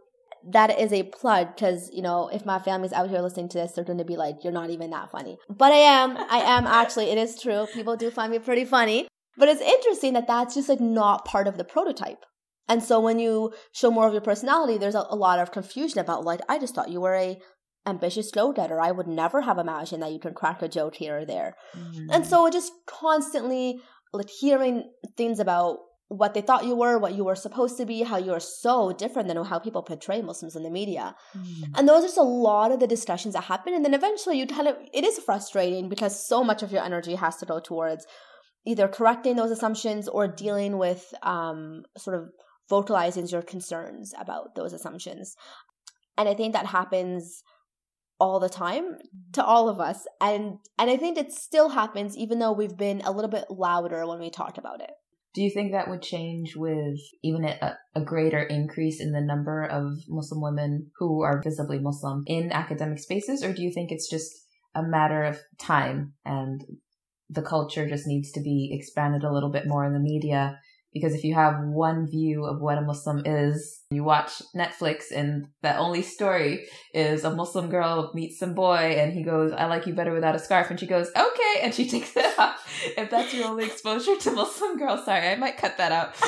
that 0.50 0.78
is 0.78 0.92
a 0.92 1.02
plug 1.02 1.54
because 1.54 1.90
you 1.92 2.02
know 2.02 2.28
if 2.28 2.47
my 2.47 2.59
family's 2.59 2.92
out 2.92 3.11
here 3.11 3.21
listening 3.21 3.49
to 3.50 3.59
this 3.59 3.73
they're 3.73 3.85
going 3.85 3.99
to 3.99 4.04
be 4.04 4.16
like 4.16 4.37
you're 4.42 4.52
not 4.52 4.71
even 4.71 4.90
that 4.90 5.11
funny. 5.11 5.37
But 5.49 5.73
i 5.73 5.76
am 5.76 6.16
i 6.16 6.38
am 6.38 6.66
actually 6.66 7.11
it 7.11 7.18
is 7.18 7.40
true. 7.40 7.66
People 7.73 7.97
do 7.97 8.11
find 8.11 8.33
me 8.33 8.38
pretty 8.38 8.64
funny. 8.64 9.09
But 9.37 9.49
it's 9.49 9.61
interesting 9.61 10.14
that 10.14 10.26
that's 10.26 10.54
just 10.54 10.68
like 10.68 10.80
not 10.80 11.25
part 11.25 11.47
of 11.47 11.57
the 11.57 11.64
prototype. 11.64 12.25
And 12.68 12.83
so 12.83 13.00
when 13.00 13.18
you 13.18 13.54
show 13.73 13.90
more 13.90 14.07
of 14.07 14.12
your 14.12 14.23
personality 14.23 14.78
there's 14.78 14.95
a, 14.95 15.07
a 15.09 15.16
lot 15.16 15.38
of 15.38 15.52
confusion 15.52 15.99
about 15.99 16.25
like 16.25 16.40
i 16.49 16.59
just 16.59 16.75
thought 16.75 16.90
you 16.90 17.00
were 17.00 17.14
a 17.14 17.38
ambitious 17.87 18.30
go-getter. 18.30 18.80
I 18.80 18.90
would 18.90 19.07
never 19.07 19.40
have 19.40 19.57
imagined 19.57 20.02
that 20.02 20.12
you 20.12 20.18
can 20.18 20.35
crack 20.35 20.61
a 20.61 20.68
joke 20.68 20.97
here 20.97 21.21
or 21.21 21.25
there. 21.25 21.54
Mm-hmm. 21.76 22.11
and 22.11 22.26
so 22.26 22.49
just 22.50 22.73
constantly 22.87 23.80
like 24.12 24.30
hearing 24.30 24.90
things 25.16 25.38
about 25.38 25.78
what 26.09 26.33
they 26.33 26.41
thought 26.41 26.65
you 26.65 26.75
were, 26.75 26.99
what 26.99 27.15
you 27.15 27.25
were 27.25 27.35
supposed 27.35 27.77
to 27.77 27.85
be, 27.85 28.03
how 28.03 28.17
you 28.17 28.33
are 28.33 28.41
so 28.41 28.93
different 28.93 29.29
than 29.29 29.45
how 29.45 29.59
people 29.59 29.83
portray 29.83 30.23
Muslims 30.23 30.57
in 30.57 30.62
the 30.62 30.71
media. 30.71 31.15
Mm. 31.37 31.71
And 31.77 31.88
those 31.88 32.03
are 32.03 32.07
just 32.07 32.17
a 32.17 32.23
lot 32.23 32.73
of 32.73 32.81
the 32.81 32.87
discussions 32.87 33.35
that 33.35 33.45
happen. 33.45 33.75
And 33.75 33.85
then 33.85 33.93
eventually 33.93 34.38
you 34.38 34.47
kind 34.47 34.69
of, 34.69 34.77
it 34.95 35.05
is 35.05 35.19
frustrating 35.19 35.88
because 35.91 36.27
so 36.27 36.43
much 36.43 36.62
of 36.62 36.73
your 36.73 36.83
energy 36.83 37.15
has 37.17 37.37
to 37.37 37.47
go 37.47 37.61
towards 37.61 38.07
either 38.67 38.88
correcting 38.88 39.37
those 39.37 39.50
assumptions 39.50 40.09
or 40.09 40.27
dealing 40.27 40.79
with 40.79 41.12
um, 41.23 41.83
sort 41.99 42.17
of 42.17 42.31
vocalizing 42.71 43.27
your 43.29 43.43
concerns 43.43 44.15
about 44.19 44.55
those 44.55 44.73
assumptions. 44.73 45.37
And 46.17 46.29
I 46.29 46.35
think 46.35 46.55
that 46.55 46.67
happens 46.67 47.43
all 48.21 48.41
the 48.41 48.49
time 48.49 48.97
to 49.33 49.45
all 49.45 49.69
of 49.69 49.81
us. 49.81 50.07
And 50.21 50.59
and 50.79 50.91
I 50.91 50.97
think 50.97 51.17
it 51.17 51.33
still 51.33 51.69
happens 51.71 52.17
even 52.17 52.38
though 52.38 52.53
we've 52.53 52.77
been 52.77 53.00
a 53.03 53.12
little 53.12 53.31
bit 53.31 53.45
louder 53.50 54.07
when 54.07 54.19
we 54.19 54.31
talk 54.31 54.59
about 54.59 54.81
it. 54.81 54.91
Do 55.35 55.42
you 55.42 55.50
think 55.50 55.73
that 55.73 55.88
would 55.88 56.02
change 56.02 56.56
with 56.56 56.99
even 57.23 57.44
a, 57.44 57.76
a, 57.94 58.00
greater 58.00 58.42
increase 58.42 59.00
in 59.00 59.12
the 59.12 59.20
number 59.20 59.62
of 59.62 59.99
Muslim 60.08 60.40
women 60.40 60.90
who 60.99 61.23
are 61.23 61.42
visibly 61.42 61.78
Muslim 61.78 62.25
in 62.26 62.50
academic 62.50 62.99
spaces? 62.99 63.44
Or 63.44 63.52
do 63.52 63.62
you 63.62 63.70
think 63.70 63.92
it's 63.92 64.08
just 64.08 64.32
a 64.75 64.82
matter 64.82 65.25
of 65.25 65.38
time 65.58 66.14
and 66.25 66.64
the 67.30 67.42
culture 67.42 67.88
just 67.88 68.06
needs 68.06 68.32
to 68.32 68.40
be 68.40 68.70
expanded 68.73 69.23
a 69.23 69.32
little 69.32 69.50
bit 69.50 69.66
more 69.66 69.85
in 69.85 69.92
the 69.92 70.00
media 70.00 70.58
because 71.00 71.14
if 71.14 71.25
you 71.25 71.35
have 71.35 71.61
one 71.64 72.07
view 72.07 72.45
of 72.45 72.61
what 72.61 72.78
a 72.78 72.83
Muslim 72.83 73.23
is, 73.25 73.83
you 73.90 74.05
watch 74.05 74.43
Netflix 74.55 75.05
and 75.14 75.47
the 75.62 75.76
only 75.76 76.02
story 76.02 76.67
is 76.93 77.25
a 77.25 77.35
Muslim 77.35 77.71
girl 77.71 78.11
meets 78.14 78.38
some 78.38 78.55
boy 78.55 78.97
and 78.99 79.12
he 79.12 79.23
goes, 79.23 79.52
I 79.52 79.67
like 79.67 79.87
you 79.87 79.95
better 79.95 80.13
without 80.13 80.34
a 80.34 80.39
scarf. 80.39 80.71
And 80.71 80.78
she 80.78 80.87
goes, 80.87 81.08
okay. 81.17 81.61
And 81.63 81.75
she 81.75 81.89
takes 81.91 82.17
it 82.17 82.39
off. 82.39 82.71
If 82.97 83.11
that's 83.11 83.32
your 83.32 83.47
only 83.47 83.65
exposure 83.65 84.17
to 84.17 84.30
Muslim 84.32 84.76
girls, 84.76 85.04
sorry, 85.04 85.28
I 85.28 85.37
might 85.37 85.56
cut 85.56 85.78
that 85.78 85.93
out. 85.93 86.15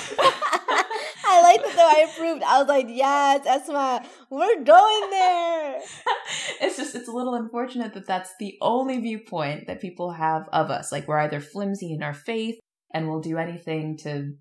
I 1.22 1.42
like 1.42 1.62
that 1.62 1.76
though. 1.76 1.82
I 1.82 2.10
approved. 2.10 2.42
I 2.42 2.58
was 2.58 2.68
like, 2.68 2.86
yes, 2.88 3.46
Asma, 3.46 4.04
we're 4.30 4.64
going 4.64 5.10
there. 5.10 5.80
it's 6.60 6.76
just, 6.76 6.94
it's 6.94 7.08
a 7.08 7.12
little 7.12 7.34
unfortunate 7.34 7.94
that 7.94 8.06
that's 8.06 8.32
the 8.40 8.56
only 8.60 8.98
viewpoint 8.98 9.66
that 9.66 9.80
people 9.80 10.12
have 10.12 10.48
of 10.52 10.70
us. 10.70 10.90
Like 10.90 11.06
we're 11.06 11.18
either 11.18 11.40
flimsy 11.40 11.92
in 11.92 12.02
our 12.02 12.14
faith 12.14 12.58
and 12.92 13.08
we'll 13.08 13.20
do 13.20 13.38
anything 13.38 13.96
to 13.98 14.34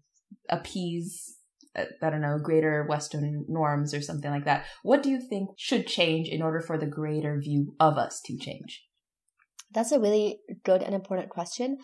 appease 0.49 1.35
uh, 1.75 1.85
I 2.01 2.09
don't 2.09 2.21
know, 2.21 2.39
greater 2.41 2.85
Western 2.89 3.45
norms 3.47 3.93
or 3.93 4.01
something 4.01 4.31
like 4.31 4.45
that. 4.45 4.65
What 4.81 5.03
do 5.03 5.09
you 5.09 5.21
think 5.21 5.49
should 5.57 5.85
change 5.85 6.27
in 6.27 6.41
order 6.41 6.61
for 6.61 6.77
the 6.77 6.87
greater 6.87 7.39
view 7.39 7.75
of 7.79 7.97
us 7.97 8.21
to 8.25 8.37
change? 8.37 8.85
That's 9.71 9.91
a 9.91 9.99
really 9.99 10.39
good 10.63 10.81
and 10.81 10.95
important 10.95 11.29
question. 11.29 11.77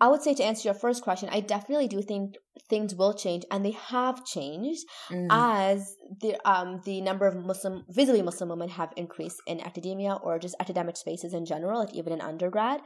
I 0.00 0.08
would 0.08 0.22
say 0.22 0.34
to 0.34 0.44
answer 0.44 0.68
your 0.68 0.74
first 0.74 1.02
question, 1.02 1.30
I 1.32 1.40
definitely 1.40 1.88
do 1.88 2.02
think 2.02 2.34
things 2.68 2.94
will 2.94 3.14
change, 3.14 3.44
and 3.50 3.64
they 3.64 3.70
have 3.70 4.26
changed 4.26 4.84
mm. 5.10 5.26
as 5.30 5.96
the 6.20 6.36
um 6.44 6.82
the 6.84 7.00
number 7.00 7.26
of 7.26 7.34
Muslim 7.36 7.84
visibly 7.88 8.20
Muslim 8.20 8.50
women 8.50 8.68
have 8.68 8.92
increased 8.96 9.40
in 9.46 9.60
academia 9.60 10.14
or 10.22 10.38
just 10.38 10.56
academic 10.60 10.96
spaces 10.96 11.32
in 11.32 11.46
general, 11.46 11.80
like 11.80 11.94
even 11.94 12.12
in 12.12 12.20
undergrad 12.20 12.80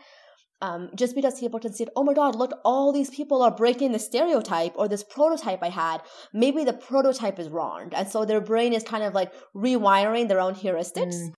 um, 0.63 0.91
just 0.95 1.15
because 1.15 1.41
people 1.41 1.59
can 1.59 1.73
see, 1.73 1.87
oh 1.97 2.05
my 2.05 2.15
god, 2.15 2.35
look, 2.37 2.53
all 2.65 2.93
these 2.93 3.11
people 3.11 3.43
are 3.43 3.51
breaking 3.51 3.93
the 3.93 3.99
stereotype 3.99 4.73
or 4.77 4.89
this 4.89 5.03
prototype 5.03 5.63
I 5.63 5.71
had. 5.71 6.03
Maybe 6.33 6.65
the 6.65 6.73
prototype 6.73 7.39
is 7.39 7.49
wrong. 7.49 7.91
And 7.95 8.09
so 8.09 8.25
their 8.25 8.41
brain 8.41 8.73
is 8.73 8.83
kind 8.83 9.03
of 9.03 9.15
like 9.15 9.33
rewiring 9.55 10.29
their 10.29 10.41
own 10.41 10.55
heuristics. 10.55 11.15
Mm. 11.15 11.33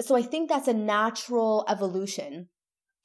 So 0.00 0.16
I 0.16 0.22
think 0.22 0.48
that's 0.48 0.68
a 0.68 0.74
natural 0.74 1.64
evolution 1.68 2.48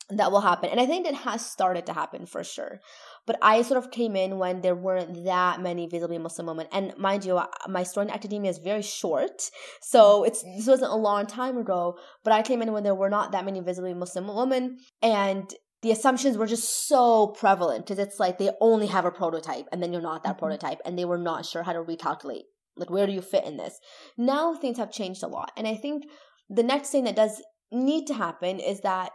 that 0.09 0.31
will 0.31 0.41
happen. 0.41 0.69
And 0.69 0.79
I 0.79 0.85
think 0.85 1.05
it 1.05 1.15
has 1.15 1.45
started 1.45 1.85
to 1.87 1.93
happen 1.93 2.25
for 2.25 2.43
sure. 2.43 2.79
But 3.25 3.37
I 3.41 3.61
sort 3.61 3.83
of 3.83 3.91
came 3.91 4.15
in 4.15 4.37
when 4.37 4.61
there 4.61 4.75
weren't 4.75 5.25
that 5.25 5.61
many 5.61 5.85
visibly 5.85 6.17
Muslim 6.17 6.47
women. 6.47 6.67
And 6.71 6.97
mind 6.97 7.25
you, 7.25 7.41
my 7.67 7.83
story 7.83 8.07
in 8.07 8.13
academia 8.13 8.49
is 8.49 8.57
very 8.57 8.81
short. 8.81 9.49
So 9.81 10.23
it's 10.23 10.43
this 10.43 10.67
wasn't 10.67 10.93
a 10.93 10.95
long 10.95 11.25
time 11.25 11.57
ago. 11.57 11.97
But 12.23 12.31
I 12.31 12.41
came 12.41 12.61
in 12.61 12.71
when 12.71 12.83
there 12.83 12.95
were 12.95 13.09
not 13.09 13.33
that 13.33 13.43
many 13.43 13.59
visibly 13.59 13.93
Muslim 13.93 14.33
women. 14.33 14.77
And 15.01 15.53
the 15.81 15.91
assumptions 15.91 16.37
were 16.37 16.47
just 16.47 16.87
so 16.87 17.27
prevalent 17.27 17.85
because 17.85 17.99
it's 17.99 18.19
like 18.19 18.37
they 18.37 18.51
only 18.61 18.87
have 18.87 19.05
a 19.05 19.11
prototype 19.11 19.65
and 19.71 19.83
then 19.83 19.91
you're 19.91 20.01
not 20.01 20.23
that 20.23 20.31
mm-hmm. 20.31 20.39
prototype. 20.39 20.79
And 20.85 20.97
they 20.97 21.05
were 21.05 21.17
not 21.17 21.45
sure 21.45 21.63
how 21.63 21.73
to 21.73 21.83
recalculate. 21.83 22.43
Like, 22.77 22.89
where 22.89 23.07
do 23.07 23.13
you 23.13 23.21
fit 23.21 23.45
in 23.45 23.57
this? 23.57 23.79
Now 24.17 24.53
things 24.53 24.77
have 24.77 24.91
changed 24.91 25.23
a 25.23 25.27
lot. 25.27 25.51
And 25.57 25.67
I 25.67 25.75
think 25.75 26.05
the 26.49 26.63
next 26.63 26.91
thing 26.91 27.03
that 27.03 27.15
does 27.15 27.41
need 27.71 28.07
to 28.07 28.13
happen 28.13 28.59
is 28.59 28.81
that 28.81 29.11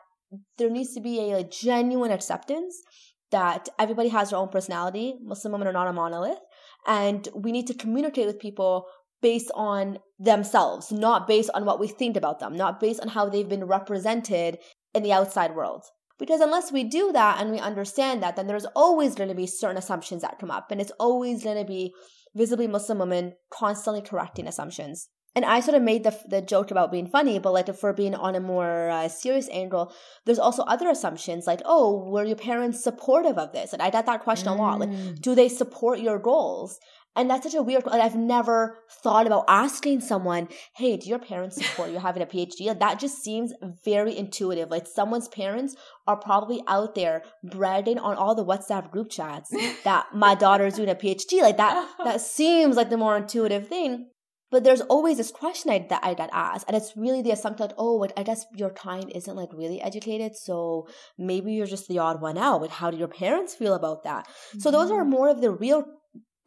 there 0.58 0.70
needs 0.70 0.94
to 0.94 1.00
be 1.00 1.18
a, 1.20 1.38
a 1.38 1.44
genuine 1.44 2.10
acceptance 2.10 2.82
that 3.30 3.68
everybody 3.78 4.08
has 4.10 4.30
their 4.30 4.38
own 4.38 4.48
personality. 4.48 5.14
Muslim 5.22 5.52
women 5.52 5.68
are 5.68 5.72
not 5.72 5.88
a 5.88 5.92
monolith. 5.92 6.38
And 6.86 7.26
we 7.34 7.52
need 7.52 7.66
to 7.68 7.74
communicate 7.74 8.26
with 8.26 8.38
people 8.38 8.86
based 9.20 9.50
on 9.54 9.98
themselves, 10.18 10.92
not 10.92 11.28
based 11.28 11.50
on 11.54 11.64
what 11.64 11.80
we 11.80 11.88
think 11.88 12.16
about 12.16 12.40
them, 12.40 12.54
not 12.54 12.80
based 12.80 13.00
on 13.00 13.08
how 13.08 13.28
they've 13.28 13.48
been 13.48 13.64
represented 13.64 14.58
in 14.94 15.02
the 15.02 15.12
outside 15.12 15.54
world. 15.54 15.84
Because 16.18 16.40
unless 16.40 16.70
we 16.70 16.84
do 16.84 17.12
that 17.12 17.40
and 17.40 17.50
we 17.50 17.58
understand 17.58 18.22
that, 18.22 18.36
then 18.36 18.46
there's 18.46 18.66
always 18.76 19.14
going 19.14 19.28
to 19.28 19.34
be 19.34 19.46
certain 19.46 19.78
assumptions 19.78 20.22
that 20.22 20.38
come 20.38 20.50
up. 20.50 20.70
And 20.70 20.80
it's 20.80 20.92
always 21.00 21.42
going 21.42 21.56
to 21.56 21.64
be 21.64 21.94
visibly 22.34 22.66
Muslim 22.66 22.98
women 22.98 23.34
constantly 23.50 24.02
correcting 24.02 24.46
assumptions 24.46 25.08
and 25.34 25.44
I 25.44 25.60
sort 25.60 25.76
of 25.76 25.82
made 25.82 26.04
the 26.04 26.16
the 26.26 26.42
joke 26.42 26.70
about 26.70 26.92
being 26.92 27.06
funny, 27.06 27.38
but 27.38 27.52
like 27.52 27.68
if 27.68 27.82
we're 27.82 27.92
being 27.92 28.14
on 28.14 28.34
a 28.34 28.40
more 28.40 28.90
uh, 28.90 29.08
serious 29.08 29.48
angle, 29.50 29.92
there's 30.26 30.38
also 30.38 30.62
other 30.64 30.88
assumptions 30.88 31.46
like, 31.46 31.62
oh, 31.64 32.04
were 32.10 32.24
your 32.24 32.36
parents 32.36 32.82
supportive 32.82 33.38
of 33.38 33.52
this? 33.52 33.72
And 33.72 33.80
I 33.80 33.90
got 33.90 34.06
that 34.06 34.22
question 34.22 34.48
mm. 34.48 34.56
a 34.56 34.58
lot. 34.58 34.80
Like, 34.80 34.90
mm. 34.90 35.20
do 35.20 35.34
they 35.34 35.48
support 35.48 36.00
your 36.00 36.18
goals? 36.18 36.78
And 37.14 37.28
that's 37.28 37.44
such 37.44 37.54
a 37.54 37.62
weird. 37.62 37.84
Like, 37.84 38.00
I've 38.00 38.16
never 38.16 38.78
thought 39.02 39.26
about 39.26 39.44
asking 39.46 40.00
someone, 40.00 40.48
"Hey, 40.74 40.96
do 40.96 41.08
your 41.08 41.18
parents 41.18 41.56
support 41.56 41.90
you 41.90 41.98
having 41.98 42.22
a 42.22 42.26
PhD?" 42.26 42.66
Like, 42.66 42.80
that 42.80 42.98
just 42.98 43.22
seems 43.22 43.52
very 43.84 44.16
intuitive. 44.16 44.70
Like 44.70 44.86
someone's 44.86 45.28
parents 45.28 45.76
are 46.06 46.16
probably 46.16 46.62
out 46.68 46.94
there 46.94 47.22
bragging 47.44 47.98
on 47.98 48.16
all 48.16 48.34
the 48.34 48.44
WhatsApp 48.44 48.90
group 48.90 49.10
chats 49.10 49.50
that 49.84 50.06
my 50.14 50.34
daughter's 50.34 50.74
doing 50.74 50.88
a 50.88 50.94
PhD. 50.94 51.42
Like 51.42 51.58
that. 51.58 51.86
That 52.04 52.20
seems 52.20 52.76
like 52.76 52.88
the 52.88 52.96
more 52.96 53.16
intuitive 53.16 53.68
thing. 53.68 54.08
But 54.52 54.64
there's 54.64 54.82
always 54.82 55.16
this 55.16 55.32
question 55.32 55.72
I, 55.72 55.86
that 55.88 56.04
I 56.04 56.12
get 56.12 56.30
asked, 56.32 56.66
and 56.68 56.76
it's 56.76 56.94
really 56.94 57.22
the 57.22 57.32
assumption 57.32 57.66
that, 57.66 57.74
oh, 57.78 58.06
I 58.16 58.22
guess 58.22 58.44
your 58.54 58.70
kind 58.70 59.10
isn't 59.12 59.34
like 59.34 59.48
really 59.52 59.80
educated, 59.80 60.36
so 60.36 60.86
maybe 61.18 61.54
you're 61.54 61.66
just 61.66 61.88
the 61.88 61.98
odd 61.98 62.20
one 62.20 62.36
out. 62.36 62.60
But 62.60 62.70
how 62.70 62.90
do 62.90 62.98
your 62.98 63.08
parents 63.08 63.54
feel 63.54 63.74
about 63.74 64.04
that? 64.04 64.28
Mm-hmm. 64.28 64.60
So 64.60 64.70
those 64.70 64.90
are 64.90 65.00
mm-hmm. 65.00 65.10
more 65.10 65.28
of 65.30 65.40
the 65.40 65.50
real 65.50 65.86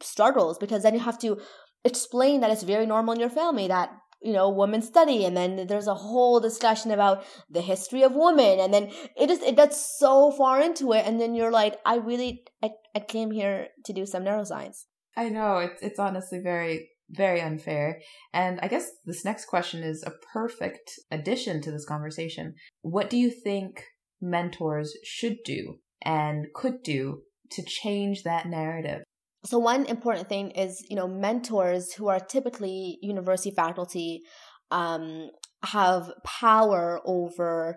struggles 0.00 0.56
because 0.56 0.84
then 0.84 0.94
you 0.94 1.00
have 1.00 1.18
to 1.18 1.38
explain 1.84 2.40
that 2.40 2.50
it's 2.50 2.62
very 2.62 2.86
normal 2.86 3.14
in 3.14 3.20
your 3.20 3.30
family 3.30 3.66
that 3.68 3.90
you 4.22 4.32
know 4.32 4.50
women 4.50 4.82
study 4.82 5.24
and 5.24 5.36
then 5.36 5.66
there's 5.66 5.86
a 5.86 5.94
whole 5.94 6.40
discussion 6.40 6.90
about 6.90 7.24
the 7.50 7.60
history 7.60 8.02
of 8.02 8.12
women 8.12 8.58
and 8.60 8.74
then 8.74 8.90
it 9.16 9.28
just 9.28 9.42
it 9.42 9.56
gets 9.56 9.98
so 9.98 10.30
far 10.30 10.60
into 10.60 10.92
it 10.92 11.06
and 11.06 11.20
then 11.20 11.34
you're 11.34 11.50
like 11.50 11.76
i 11.84 11.96
really 11.96 12.42
i, 12.62 12.70
I 12.94 13.00
came 13.00 13.30
here 13.30 13.68
to 13.84 13.92
do 13.92 14.04
some 14.04 14.24
neuroscience 14.24 14.84
i 15.16 15.28
know 15.28 15.58
it's 15.58 15.82
it's 15.82 15.98
honestly 15.98 16.40
very 16.40 16.88
very 17.10 17.40
unfair. 17.40 18.00
And 18.32 18.58
i 18.60 18.68
guess 18.68 18.90
this 19.04 19.24
next 19.24 19.46
question 19.46 19.82
is 19.82 20.02
a 20.02 20.12
perfect 20.32 20.90
addition 21.10 21.60
to 21.62 21.70
this 21.70 21.86
conversation. 21.86 22.54
What 22.82 23.10
do 23.10 23.16
you 23.16 23.30
think 23.30 23.84
mentors 24.20 24.96
should 25.04 25.36
do 25.44 25.78
and 26.02 26.46
could 26.54 26.82
do 26.82 27.22
to 27.52 27.62
change 27.62 28.22
that 28.24 28.46
narrative? 28.46 29.02
So 29.44 29.58
one 29.58 29.86
important 29.86 30.28
thing 30.28 30.50
is 30.50 30.84
you 30.88 30.96
know 30.96 31.06
mentors 31.06 31.92
who 31.94 32.08
are 32.08 32.20
typically 32.20 32.98
university 33.00 33.52
faculty 33.54 34.22
um, 34.70 35.30
have 35.64 36.12
power 36.24 37.00
over 37.04 37.76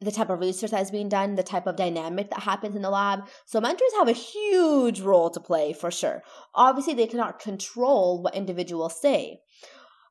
the 0.00 0.12
type 0.12 0.30
of 0.30 0.38
research 0.40 0.70
that 0.70 0.82
is 0.82 0.90
being 0.90 1.08
done, 1.08 1.34
the 1.34 1.42
type 1.42 1.66
of 1.66 1.76
dynamic 1.76 2.30
that 2.30 2.40
happens 2.40 2.76
in 2.76 2.82
the 2.82 2.90
lab. 2.90 3.20
So 3.46 3.60
mentors 3.60 3.92
have 3.98 4.08
a 4.08 4.12
huge 4.12 5.00
role 5.00 5.30
to 5.30 5.40
play 5.40 5.72
for 5.72 5.90
sure. 5.90 6.22
Obviously, 6.54 6.94
they 6.94 7.06
cannot 7.06 7.40
control 7.40 8.22
what 8.22 8.34
individuals 8.34 9.00
say. 9.00 9.40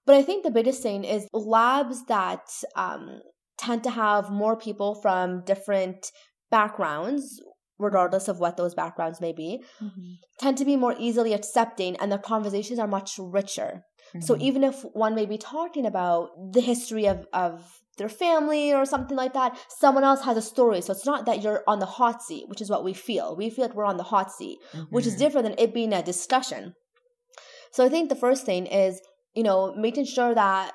But 0.06 0.15
I 0.15 0.23
think 0.23 0.43
the 0.43 0.52
biggest 0.52 0.84
thing 0.84 1.04
is 1.04 1.28
labs 1.34 2.06
that 2.06 2.47
um, 2.76 3.21
tend 3.58 3.84
to 3.84 3.89
have 3.89 4.30
more 4.30 4.58
people 4.58 4.95
from 4.95 5.43
different 5.45 6.12
backgrounds 6.50 7.41
regardless 7.80 8.28
of 8.28 8.39
what 8.39 8.58
those 8.58 8.73
backgrounds 8.73 9.21
may 9.21 9.32
be, 9.32 9.63
mm-hmm. 9.82 10.13
tend 10.39 10.58
to 10.58 10.65
be 10.65 10.76
more 10.76 10.95
easily 10.97 11.34
accepting 11.34 11.95
and 11.97 12.12
the 12.12 12.17
conversations 12.17 12.80
are 12.80 12.88
much 12.88 13.19
richer. 13.19 13.84
Mm-hmm. 14.10 14.21
So 14.21 14.38
even 14.39 14.63
if 14.63 14.82
one 14.93 15.15
may 15.15 15.26
be 15.26 15.38
talking 15.38 15.86
about 15.86 16.30
the 16.54 16.62
history 16.62 17.08
of, 17.08 17.26
of 17.34 17.82
their 17.98 18.10
family 18.10 18.74
or 18.74 18.86
something 18.86 19.18
like 19.18 19.34
that, 19.34 19.58
someone 19.70 20.04
else 20.04 20.24
has 20.24 20.38
a 20.38 20.42
story. 20.42 20.82
So 20.82 20.94
it's 20.94 21.06
not 21.06 21.26
that 21.26 21.42
you're 21.42 21.64
on 21.68 21.80
the 21.80 21.86
hot 21.86 22.22
seat, 22.22 22.46
which 22.48 22.62
is 22.62 22.70
what 22.70 22.84
we 22.84 22.94
feel. 22.94 23.36
We 23.36 23.50
feel 23.50 23.66
like 23.66 23.76
we're 23.76 23.86
on 23.86 23.98
the 23.98 24.04
hot 24.04 24.32
seat, 24.32 24.60
mm-hmm. 24.72 24.84
which 24.96 25.06
is 25.06 25.14
mm-hmm. 25.14 25.24
different 25.24 25.48
than 25.48 25.56
it 25.58 25.74
being 25.74 25.94
a 25.94 26.04
discussion. 26.04 26.74
So 27.72 27.86
I 27.86 27.90
think 27.90 28.10
the 28.10 28.16
first 28.16 28.46
thing 28.46 28.66
is, 28.66 29.02
you 29.36 29.44
know, 29.44 29.74
making 29.76 30.06
sure 30.06 30.34
that 30.34 30.74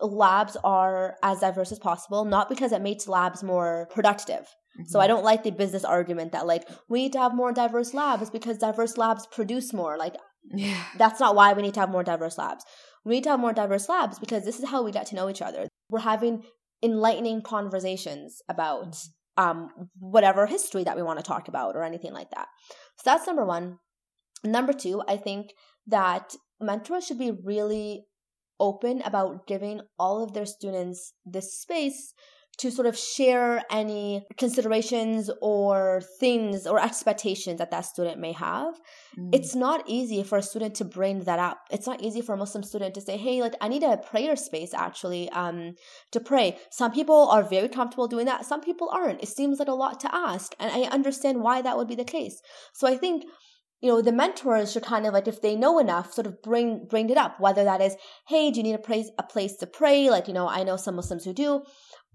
labs 0.00 0.56
are 0.64 1.16
as 1.22 1.40
diverse 1.40 1.72
as 1.72 1.78
possible, 1.78 2.24
not 2.24 2.48
because 2.48 2.72
it 2.72 2.82
makes 2.82 3.08
labs 3.08 3.42
more 3.42 3.88
productive, 3.92 4.46
Mm-hmm. 4.76 4.88
So 4.88 4.98
I 4.98 5.04
mm-hmm. 5.04 5.14
don't 5.14 5.24
like 5.24 5.42
the 5.42 5.50
business 5.50 5.84
argument 5.84 6.32
that 6.32 6.46
like 6.46 6.68
we 6.88 7.02
need 7.02 7.12
to 7.12 7.20
have 7.20 7.34
more 7.34 7.52
diverse 7.52 7.94
labs 7.94 8.30
because 8.30 8.58
diverse 8.58 8.96
labs 8.96 9.26
produce 9.26 9.72
more. 9.72 9.96
Like 9.96 10.16
yeah. 10.52 10.82
that's 10.98 11.20
not 11.20 11.34
why 11.34 11.52
we 11.52 11.62
need 11.62 11.74
to 11.74 11.80
have 11.80 11.90
more 11.90 12.02
diverse 12.02 12.38
labs. 12.38 12.64
We 13.04 13.16
need 13.16 13.24
to 13.24 13.30
have 13.30 13.40
more 13.40 13.52
diverse 13.52 13.88
labs 13.88 14.18
because 14.18 14.44
this 14.44 14.58
is 14.58 14.68
how 14.68 14.82
we 14.82 14.90
get 14.90 15.06
to 15.06 15.14
know 15.14 15.28
each 15.28 15.42
other. 15.42 15.68
We're 15.94 16.00
having 16.00 16.42
enlightening 16.82 17.42
conversations 17.42 18.42
about 18.48 18.96
um 19.36 19.68
whatever 19.98 20.46
history 20.46 20.82
that 20.84 20.96
we 20.96 21.04
want 21.04 21.20
to 21.20 21.24
talk 21.24 21.46
about 21.46 21.76
or 21.76 21.84
anything 21.84 22.12
like 22.12 22.30
that. 22.30 22.48
So 22.98 23.02
that's 23.06 23.28
number 23.28 23.44
1. 23.44 23.78
Number 24.42 24.72
2, 24.72 25.02
I 25.08 25.16
think 25.16 25.52
that 25.86 26.34
mentors 26.60 27.06
should 27.06 27.18
be 27.18 27.30
really 27.30 28.06
open 28.58 29.02
about 29.02 29.46
giving 29.46 29.82
all 29.98 30.22
of 30.24 30.32
their 30.32 30.46
students 30.46 31.14
this 31.24 31.60
space 31.60 32.12
to 32.58 32.70
sort 32.70 32.86
of 32.86 32.96
share 32.96 33.62
any 33.70 34.24
considerations 34.36 35.30
or 35.40 36.02
things 36.20 36.66
or 36.66 36.80
expectations 36.80 37.58
that 37.58 37.70
that 37.70 37.82
student 37.82 38.20
may 38.20 38.32
have. 38.32 38.74
Mm. 39.18 39.34
It's 39.34 39.54
not 39.54 39.82
easy 39.86 40.22
for 40.22 40.38
a 40.38 40.42
student 40.42 40.74
to 40.76 40.84
bring 40.84 41.20
that 41.24 41.38
up. 41.38 41.58
It's 41.70 41.86
not 41.86 42.02
easy 42.02 42.20
for 42.20 42.34
a 42.34 42.36
Muslim 42.36 42.62
student 42.62 42.94
to 42.94 43.00
say, 43.00 43.16
"Hey, 43.16 43.40
like 43.40 43.54
I 43.60 43.68
need 43.68 43.82
a 43.82 43.96
prayer 43.96 44.36
space 44.36 44.72
actually 44.74 45.28
um 45.30 45.74
to 46.12 46.20
pray." 46.20 46.58
Some 46.70 46.92
people 46.92 47.28
are 47.28 47.42
very 47.42 47.68
comfortable 47.68 48.08
doing 48.08 48.26
that. 48.26 48.46
Some 48.46 48.60
people 48.60 48.88
aren't. 48.90 49.22
It 49.22 49.28
seems 49.28 49.58
like 49.58 49.68
a 49.68 49.72
lot 49.72 50.00
to 50.00 50.14
ask, 50.14 50.54
and 50.60 50.70
I 50.70 50.82
understand 50.90 51.42
why 51.42 51.62
that 51.62 51.76
would 51.76 51.88
be 51.88 51.96
the 51.96 52.04
case. 52.04 52.40
So 52.72 52.86
I 52.86 52.96
think 52.96 53.24
you 53.84 53.90
know 53.90 54.00
the 54.00 54.12
mentors 54.12 54.72
should 54.72 54.82
kind 54.82 55.04
of 55.06 55.12
like 55.12 55.28
if 55.28 55.42
they 55.42 55.54
know 55.54 55.78
enough 55.78 56.10
sort 56.10 56.26
of 56.26 56.40
bring 56.42 56.86
bring 56.88 57.10
it 57.10 57.18
up 57.18 57.38
whether 57.38 57.64
that 57.64 57.82
is 57.82 57.94
hey 58.26 58.50
do 58.50 58.58
you 58.58 58.62
need 58.62 58.74
a 58.74 58.78
place 58.78 59.10
a 59.18 59.22
place 59.22 59.56
to 59.56 59.66
pray 59.66 60.08
like 60.08 60.26
you 60.26 60.32
know 60.32 60.48
i 60.48 60.64
know 60.64 60.78
some 60.78 60.96
muslims 60.96 61.24
who 61.24 61.34
do 61.34 61.62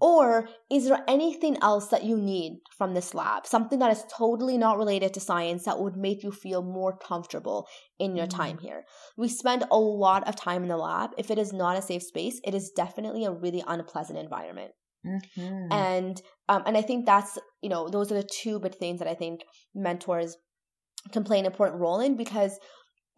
or 0.02 0.48
is 0.72 0.88
there 0.88 1.04
anything 1.08 1.58
else 1.62 1.88
that 1.88 2.04
you 2.04 2.18
need 2.18 2.60
from 2.78 2.94
this 2.94 3.14
lab? 3.14 3.46
Something 3.46 3.80
that 3.80 3.92
is 3.92 4.04
totally 4.12 4.58
not 4.58 4.78
related 4.78 5.14
to 5.14 5.20
science 5.20 5.66
that 5.66 5.80
would 5.80 5.98
make 5.98 6.24
you 6.24 6.32
feel 6.32 6.62
more 6.62 6.98
comfortable 6.98 7.68
in 8.00 8.16
your 8.16 8.28
time 8.28 8.58
mm-hmm. 8.58 8.66
here. 8.66 8.86
We 9.18 9.28
spend 9.28 9.66
a 9.72 9.78
lot 9.78 10.28
of 10.28 10.36
time 10.36 10.64
in 10.64 10.70
the 10.70 10.78
lab. 10.78 11.12
If 11.18 11.30
it 11.32 11.38
is 11.38 11.52
not 11.52 11.78
a 11.78 11.82
safe 11.82 12.04
space, 12.04 12.40
it 12.46 12.54
is 12.56 12.72
definitely 12.76 13.26
a 13.26 13.32
really 13.32 13.64
unpleasant 13.68 14.18
environment. 14.18 14.72
Mm-hmm. 15.06 15.72
And 15.72 16.22
um, 16.48 16.64
and 16.66 16.78
I 16.78 16.82
think 16.82 17.06
that's 17.06 17.38
you 17.62 17.70
know 17.70 17.88
those 17.90 18.12
are 18.12 18.16
the 18.16 18.30
two 18.42 18.60
big 18.60 18.76
things 18.76 19.00
that 19.00 19.08
I 19.08 19.16
think 19.16 19.42
mentors 19.74 20.36
can 21.12 21.24
play 21.24 21.40
an 21.40 21.46
important 21.46 21.80
role 21.80 22.02
in 22.02 22.18
because 22.18 22.60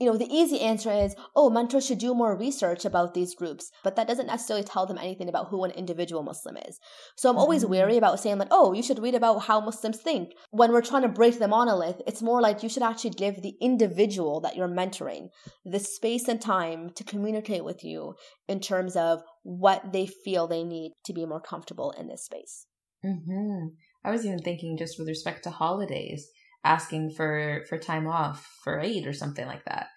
you 0.02 0.08
know, 0.08 0.18
the 0.18 0.34
easy 0.34 0.60
answer 0.62 0.92
is, 0.92 1.16
oh, 1.36 1.52
mentors 1.52 1.86
should 1.86 2.00
do 2.00 2.16
more 2.16 2.36
research 2.36 2.86
about 2.86 3.14
these 3.14 3.36
groups, 3.36 3.72
but 3.84 3.96
that 3.96 4.08
doesn't 4.08 4.26
necessarily 4.26 4.66
tell 4.66 4.88
them 4.88 4.98
anything 4.98 5.30
about 5.30 5.50
who 5.50 5.64
an 5.64 5.70
individual 5.70 6.24
Muslim 6.24 6.58
is. 6.58 6.80
So 7.16 7.30
I'm 7.30 7.38
always 7.38 7.62
mm-hmm. 7.62 7.72
wary 7.72 7.98
about 7.98 8.20
saying 8.20 8.40
like, 8.40 8.48
oh, 8.50 8.74
you 8.74 8.82
should 8.82 8.98
read 8.98 9.14
about 9.14 9.44
how 9.44 9.62
Muslims 9.62 10.02
think. 10.02 10.32
When 10.50 10.72
we're 10.72 10.82
trying 10.82 11.04
to 11.04 11.08
break 11.08 11.38
the 11.38 11.48
monolith, 11.48 12.02
it's 12.08 12.24
more 12.24 12.42
like 12.42 12.64
you 12.64 12.70
should 12.70 12.82
actually 12.82 13.12
give 13.12 13.44
the 13.44 13.54
individual 13.62 14.42
that 14.42 14.56
you're 14.56 14.68
mentoring 14.68 15.28
the 15.64 15.80
space 15.80 16.28
and 16.28 16.42
time 16.42 16.90
to 16.96 17.04
communicate 17.04 17.64
with 17.64 17.84
you 17.84 18.16
in 18.48 18.60
terms 18.60 18.96
of 18.96 19.22
what 19.44 19.94
they 19.94 20.08
feel 20.08 20.48
they 20.48 20.64
need 20.64 20.94
to 21.06 21.14
be 21.14 21.28
more 21.28 21.42
comfortable 21.42 21.92
in 21.92 22.08
this 22.08 22.26
space. 22.26 22.66
Mm-hmm. 23.06 23.68
I 24.04 24.10
was 24.10 24.26
even 24.26 24.40
thinking 24.40 24.78
just 24.80 24.98
with 24.98 25.08
respect 25.08 25.44
to 25.44 25.52
holidays 25.52 26.28
asking 26.64 27.12
for 27.12 27.64
for 27.68 27.78
time 27.78 28.08
off 28.08 28.48
for 28.64 28.80
Eid 28.80 29.08
or 29.08 29.14
something 29.14 29.46
like 29.46 29.66
that. 29.66 29.88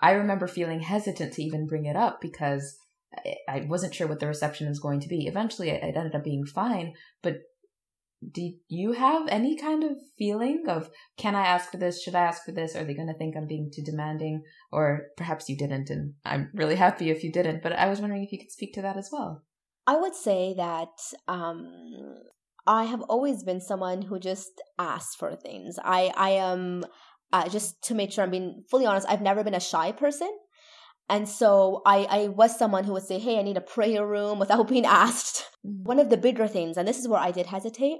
I 0.00 0.12
remember 0.12 0.46
feeling 0.46 0.80
hesitant 0.80 1.32
to 1.34 1.42
even 1.42 1.66
bring 1.66 1.86
it 1.86 1.96
up 1.96 2.20
because 2.20 2.78
I 3.48 3.66
wasn't 3.66 3.94
sure 3.94 4.06
what 4.06 4.20
the 4.20 4.26
reception 4.26 4.68
was 4.68 4.78
going 4.78 5.00
to 5.00 5.08
be. 5.08 5.26
Eventually, 5.26 5.70
it 5.70 5.82
ended 5.82 6.14
up 6.14 6.24
being 6.24 6.44
fine. 6.44 6.94
But 7.22 7.38
do 8.32 8.52
you 8.68 8.92
have 8.92 9.28
any 9.28 9.56
kind 9.56 9.84
of 9.84 9.92
feeling 10.18 10.64
of 10.68 10.90
can 11.16 11.34
I 11.34 11.46
ask 11.46 11.70
for 11.70 11.76
this? 11.76 12.02
Should 12.02 12.14
I 12.14 12.24
ask 12.24 12.44
for 12.44 12.52
this? 12.52 12.74
Are 12.74 12.84
they 12.84 12.94
going 12.94 13.08
to 13.08 13.14
think 13.14 13.36
I'm 13.36 13.46
being 13.46 13.70
too 13.74 13.82
demanding? 13.82 14.42
Or 14.72 15.08
perhaps 15.16 15.48
you 15.48 15.56
didn't, 15.56 15.90
and 15.90 16.14
I'm 16.24 16.50
really 16.54 16.76
happy 16.76 17.10
if 17.10 17.22
you 17.22 17.32
didn't. 17.32 17.62
But 17.62 17.72
I 17.72 17.88
was 17.88 18.00
wondering 18.00 18.24
if 18.24 18.32
you 18.32 18.38
could 18.38 18.52
speak 18.52 18.74
to 18.74 18.82
that 18.82 18.96
as 18.96 19.10
well. 19.12 19.44
I 19.86 19.96
would 19.96 20.14
say 20.14 20.54
that 20.56 20.88
um, 21.28 21.70
I 22.66 22.84
have 22.84 23.02
always 23.02 23.44
been 23.44 23.60
someone 23.60 24.02
who 24.02 24.18
just 24.18 24.60
asks 24.78 25.14
for 25.14 25.34
things. 25.36 25.78
I 25.82 26.12
I 26.16 26.30
am 26.30 26.84
uh, 27.32 27.48
just 27.48 27.82
to 27.84 27.94
make 27.94 28.12
sure 28.12 28.24
I'm 28.24 28.30
being 28.30 28.64
fully 28.70 28.86
honest. 28.86 29.06
I've 29.08 29.22
never 29.22 29.44
been 29.44 29.54
a 29.54 29.60
shy 29.60 29.92
person, 29.92 30.30
and 31.08 31.28
so 31.28 31.82
I 31.86 32.06
I 32.10 32.28
was 32.28 32.58
someone 32.58 32.84
who 32.84 32.92
would 32.94 33.04
say, 33.04 33.18
"Hey, 33.18 33.38
I 33.38 33.42
need 33.42 33.56
a 33.56 33.60
prayer 33.60 34.06
room," 34.06 34.38
without 34.44 34.68
being 34.68 34.86
asked. 34.86 35.44
Mm-hmm. 35.66 35.84
One 35.84 35.98
of 35.98 36.10
the 36.10 36.16
bigger 36.16 36.48
things, 36.48 36.76
and 36.76 36.86
this 36.86 36.98
is 36.98 37.08
where 37.08 37.20
I 37.20 37.30
did 37.30 37.46
hesitate. 37.46 37.98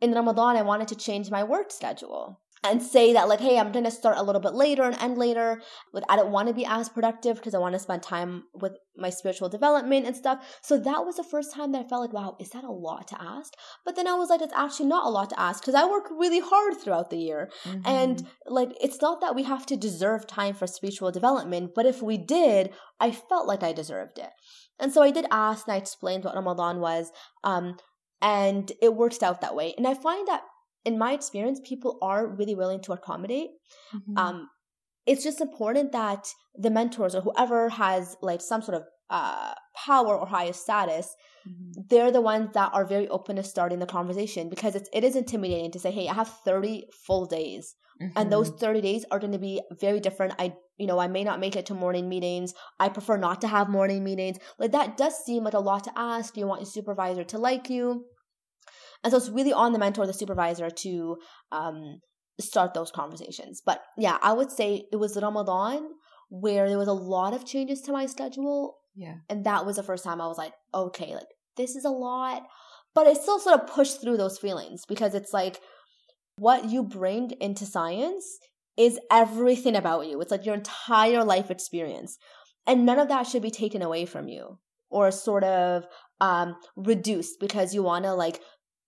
In 0.00 0.12
Ramadan, 0.12 0.56
I 0.56 0.62
wanted 0.62 0.88
to 0.88 0.96
change 0.96 1.30
my 1.30 1.44
work 1.44 1.70
schedule 1.70 2.40
and 2.64 2.82
say 2.82 3.12
that 3.12 3.28
like 3.28 3.40
hey 3.40 3.58
i'm 3.58 3.72
going 3.72 3.84
to 3.84 3.90
start 3.90 4.16
a 4.16 4.22
little 4.22 4.40
bit 4.40 4.54
later 4.54 4.82
and 4.82 4.96
end 5.00 5.18
later 5.18 5.60
like 5.92 6.04
i 6.08 6.16
don't 6.16 6.32
want 6.32 6.48
to 6.48 6.54
be 6.54 6.64
as 6.64 6.88
productive 6.88 7.36
because 7.36 7.54
i 7.54 7.58
want 7.58 7.74
to 7.74 7.78
spend 7.78 8.02
time 8.02 8.44
with 8.54 8.72
my 8.96 9.10
spiritual 9.10 9.48
development 9.48 10.06
and 10.06 10.16
stuff. 10.16 10.58
So 10.62 10.78
that 10.78 11.04
was 11.04 11.16
the 11.16 11.24
first 11.24 11.52
time 11.52 11.72
that 11.72 11.84
i 11.84 11.88
felt 11.88 12.02
like 12.02 12.12
wow 12.12 12.36
is 12.40 12.50
that 12.50 12.64
a 12.64 12.70
lot 12.70 13.08
to 13.08 13.20
ask? 13.20 13.52
But 13.84 13.96
then 13.96 14.06
i 14.06 14.14
was 14.14 14.30
like 14.30 14.40
it's 14.40 14.54
actually 14.54 14.86
not 14.86 15.06
a 15.06 15.10
lot 15.10 15.30
to 15.30 15.40
ask 15.40 15.60
because 15.60 15.74
i 15.74 15.84
work 15.88 16.04
really 16.10 16.40
hard 16.40 16.76
throughout 16.80 17.10
the 17.10 17.18
year. 17.18 17.50
Mm-hmm. 17.64 17.80
and 17.84 18.26
like 18.46 18.70
it's 18.80 19.00
not 19.00 19.20
that 19.20 19.34
we 19.34 19.42
have 19.44 19.66
to 19.66 19.76
deserve 19.76 20.26
time 20.26 20.54
for 20.54 20.66
spiritual 20.66 21.10
development 21.10 21.72
but 21.74 21.86
if 21.86 22.02
we 22.02 22.16
did 22.16 22.70
i 23.00 23.10
felt 23.10 23.46
like 23.46 23.62
i 23.62 23.72
deserved 23.72 24.18
it. 24.18 24.30
And 24.78 24.92
so 24.92 25.02
i 25.02 25.10
did 25.10 25.26
ask 25.30 25.66
and 25.66 25.74
i 25.74 25.78
explained 25.78 26.24
what 26.24 26.34
ramadan 26.34 26.80
was 26.80 27.10
um 27.42 27.76
and 28.22 28.72
it 28.80 28.94
worked 28.94 29.22
out 29.22 29.40
that 29.40 29.56
way. 29.56 29.74
And 29.76 29.86
i 29.86 29.94
find 29.94 30.26
that 30.28 30.42
in 30.84 30.98
my 30.98 31.12
experience, 31.12 31.60
people 31.64 31.98
are 32.02 32.26
really 32.26 32.54
willing 32.54 32.80
to 32.82 32.92
accommodate. 32.92 33.50
Mm-hmm. 33.94 34.16
Um, 34.18 34.48
it's 35.06 35.22
just 35.22 35.40
important 35.40 35.92
that 35.92 36.26
the 36.54 36.70
mentors 36.70 37.14
or 37.14 37.20
whoever 37.20 37.68
has 37.68 38.16
like 38.22 38.40
some 38.40 38.62
sort 38.62 38.76
of 38.78 38.84
uh, 39.10 39.54
power 39.76 40.16
or 40.16 40.26
highest 40.26 40.62
status, 40.62 41.14
Mm-hmm. 41.46 41.82
they're 41.90 42.10
the 42.10 42.22
ones 42.22 42.48
that 42.54 42.70
are 42.72 42.86
very 42.86 43.06
open 43.08 43.36
to 43.36 43.42
starting 43.42 43.78
the 43.78 43.84
conversation 43.84 44.48
because 44.48 44.74
it's, 44.74 44.88
it 44.94 45.04
is 45.04 45.14
intimidating 45.14 45.70
to 45.72 45.78
say, 45.78 45.90
hey, 45.90 46.08
I 46.08 46.14
have 46.14 46.28
30 46.42 46.86
full 47.06 47.26
days 47.26 47.74
and 48.16 48.32
those 48.32 48.48
Mm-hmm. 48.48 48.58
30 48.58 48.80
days 48.80 49.04
are 49.10 49.18
going 49.18 49.32
to 49.32 49.38
be 49.38 49.60
very 49.80 50.00
different 50.00 50.32
i 50.38 50.52
you 50.78 50.86
know 50.86 50.98
i 50.98 51.06
may 51.06 51.22
not 51.22 51.38
make 51.38 51.54
it 51.54 51.66
to 51.66 51.74
morning 51.74 52.08
meetings 52.08 52.54
i 52.80 52.88
prefer 52.88 53.16
not 53.16 53.40
to 53.40 53.46
have 53.46 53.68
morning 53.68 54.02
meetings 54.02 54.38
like 54.58 54.72
that 54.72 54.96
does 54.96 55.16
seem 55.24 55.44
like 55.44 55.54
a 55.54 55.58
lot 55.60 55.84
to 55.84 55.92
ask 55.96 56.36
you 56.36 56.46
want 56.46 56.60
your 56.60 56.66
supervisor 56.66 57.22
to 57.24 57.38
like 57.38 57.70
you 57.70 58.04
and 59.04 59.10
so 59.12 59.18
it's 59.18 59.28
really 59.28 59.52
on 59.52 59.72
the 59.72 59.78
mentor 59.78 60.06
the 60.06 60.12
supervisor 60.12 60.70
to 60.70 61.16
um 61.52 62.00
start 62.40 62.74
those 62.74 62.90
conversations. 62.90 63.62
But 63.64 63.80
yeah 63.96 64.18
i 64.22 64.32
would 64.32 64.50
say 64.50 64.86
it 64.90 64.96
was 64.96 65.16
ramadan 65.20 65.90
where 66.30 66.68
there 66.68 66.78
was 66.78 66.88
a 66.88 66.92
lot 66.92 67.32
of 67.34 67.46
changes 67.46 67.80
to 67.82 67.92
my 67.92 68.06
schedule. 68.06 68.76
Yeah. 68.96 69.16
and 69.28 69.44
that 69.44 69.66
was 69.66 69.76
the 69.76 69.82
first 69.82 70.04
time 70.04 70.20
i 70.20 70.26
was 70.26 70.38
like 70.38 70.54
okay 70.72 71.14
like 71.14 71.26
this 71.56 71.76
is 71.76 71.84
a 71.84 71.90
lot. 71.90 72.42
But 72.94 73.06
i 73.06 73.12
still 73.12 73.38
sort 73.38 73.60
of 73.60 73.66
pushed 73.68 74.00
through 74.00 74.16
those 74.16 74.38
feelings 74.38 74.84
because 74.86 75.14
it's 75.14 75.32
like 75.32 75.60
what 76.36 76.70
you 76.70 76.82
bring 76.82 77.30
into 77.40 77.66
science 77.66 78.38
is 78.76 78.98
everything 79.10 79.76
about 79.76 80.06
you. 80.08 80.20
It's 80.20 80.30
like 80.30 80.44
your 80.44 80.54
entire 80.54 81.22
life 81.24 81.50
experience. 81.50 82.18
And 82.66 82.84
none 82.86 82.98
of 82.98 83.08
that 83.08 83.26
should 83.26 83.42
be 83.42 83.50
taken 83.50 83.82
away 83.82 84.04
from 84.06 84.28
you 84.28 84.58
or 84.90 85.10
sort 85.10 85.44
of 85.44 85.86
um 86.20 86.56
reduced 86.76 87.38
because 87.40 87.74
you 87.74 87.82
want 87.82 88.04
to 88.04 88.14
like 88.14 88.40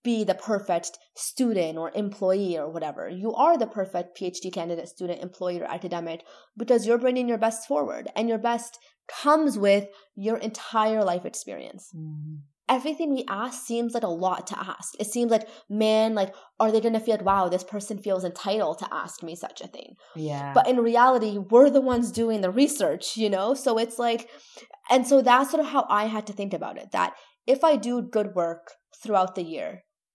be 0.08 0.16
the 0.24 0.40
perfect 0.52 0.98
student 1.28 1.78
or 1.82 1.90
employee 2.04 2.56
or 2.62 2.68
whatever 2.74 3.04
you 3.22 3.30
are 3.44 3.56
the 3.58 3.72
perfect 3.78 4.18
phd 4.18 4.52
candidate 4.58 4.88
student 4.96 5.22
employee 5.28 5.60
or 5.60 5.70
academic 5.78 6.20
because 6.62 6.86
you're 6.86 7.04
bringing 7.06 7.28
your 7.28 7.42
best 7.46 7.66
forward 7.70 8.04
and 8.16 8.28
your 8.28 8.42
best 8.50 8.78
comes 9.22 9.58
with 9.66 9.86
your 10.26 10.38
entire 10.50 11.02
life 11.12 11.24
experience 11.32 11.90
Mhm. 11.94 12.36
everything 12.76 13.10
we 13.14 13.24
ask 13.28 13.56
seems 13.64 13.94
like 13.94 14.02
a 14.02 14.08
lot 14.26 14.46
to 14.48 14.56
ask. 14.58 14.88
It 15.02 15.06
seems 15.06 15.30
like, 15.34 15.46
man, 15.82 16.16
like, 16.20 16.34
are 16.58 16.70
they 16.72 16.80
gonna 16.80 16.98
feel 17.04 17.14
like, 17.16 17.24
wow, 17.24 17.48
this 17.48 17.62
person 17.74 17.96
feels 18.06 18.24
entitled 18.24 18.78
to 18.80 18.88
ask 19.02 19.22
me 19.22 19.34
such 19.36 19.60
a 19.60 19.68
thing? 19.68 19.94
Yeah. 20.16 20.50
But 20.56 20.66
in 20.72 20.80
reality, 20.80 21.38
we're 21.38 21.70
the 21.70 21.86
ones 21.92 22.10
doing 22.10 22.40
the 22.40 22.50
research, 22.62 23.16
you 23.22 23.30
know? 23.30 23.54
So 23.54 23.78
it's 23.78 23.98
like, 24.06 24.22
and 24.90 25.06
so 25.06 25.22
that's 25.22 25.50
sort 25.52 25.64
of 25.64 25.70
how 25.74 25.86
I 25.88 26.06
had 26.16 26.26
to 26.26 26.32
think 26.32 26.52
about 26.52 26.76
it 26.82 26.90
that 26.90 27.14
if 27.46 27.62
I 27.62 27.76
do 27.76 28.02
good 28.02 28.34
work 28.34 28.64
throughout 29.00 29.36
the 29.36 29.44
year, 29.54 29.70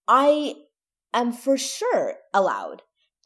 I 0.08 0.54
am 1.14 1.32
for 1.32 1.56
sure 1.56 2.14
allowed 2.32 2.82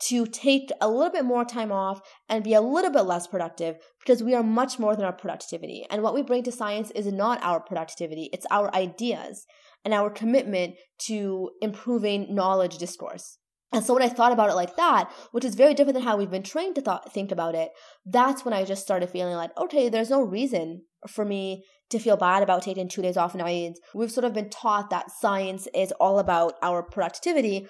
to 0.08 0.26
take 0.26 0.70
a 0.80 0.88
little 0.88 1.10
bit 1.10 1.24
more 1.24 1.44
time 1.44 1.72
off 1.72 2.00
and 2.28 2.44
be 2.44 2.54
a 2.54 2.60
little 2.60 2.90
bit 2.90 3.02
less 3.02 3.26
productive 3.26 3.76
because 4.00 4.22
we 4.22 4.34
are 4.34 4.42
much 4.42 4.78
more 4.78 4.94
than 4.94 5.06
our 5.06 5.12
productivity. 5.12 5.86
And 5.90 6.02
what 6.02 6.14
we 6.14 6.22
bring 6.22 6.42
to 6.44 6.52
science 6.52 6.90
is 6.90 7.06
not 7.06 7.42
our 7.42 7.60
productivity, 7.60 8.28
it's 8.32 8.46
our 8.50 8.74
ideas 8.74 9.46
and 9.84 9.94
our 9.94 10.10
commitment 10.10 10.74
to 11.06 11.50
improving 11.62 12.34
knowledge 12.34 12.78
discourse. 12.78 13.38
And 13.72 13.84
so 13.84 13.94
when 13.94 14.02
I 14.02 14.08
thought 14.08 14.32
about 14.32 14.50
it 14.50 14.54
like 14.54 14.76
that, 14.76 15.10
which 15.32 15.44
is 15.44 15.54
very 15.54 15.74
different 15.74 15.94
than 15.94 16.02
how 16.02 16.16
we've 16.16 16.30
been 16.30 16.42
trained 16.42 16.76
to 16.76 16.80
thought, 16.80 17.12
think 17.12 17.32
about 17.32 17.54
it, 17.54 17.70
that's 18.04 18.44
when 18.44 18.54
I 18.54 18.64
just 18.64 18.82
started 18.82 19.10
feeling 19.10 19.34
like, 19.34 19.50
okay, 19.58 19.88
there's 19.88 20.10
no 20.10 20.22
reason 20.22 20.82
for 21.08 21.24
me 21.24 21.64
to 21.90 21.98
feel 21.98 22.16
bad 22.16 22.42
about 22.42 22.62
taking 22.62 22.88
two 22.88 23.02
days 23.02 23.16
off 23.16 23.34
in 23.34 23.40
Eid. 23.40 23.74
We've 23.94 24.10
sort 24.10 24.24
of 24.24 24.34
been 24.34 24.50
taught 24.50 24.90
that 24.90 25.10
science 25.10 25.68
is 25.74 25.92
all 25.92 26.18
about 26.18 26.54
our 26.62 26.82
productivity. 26.82 27.68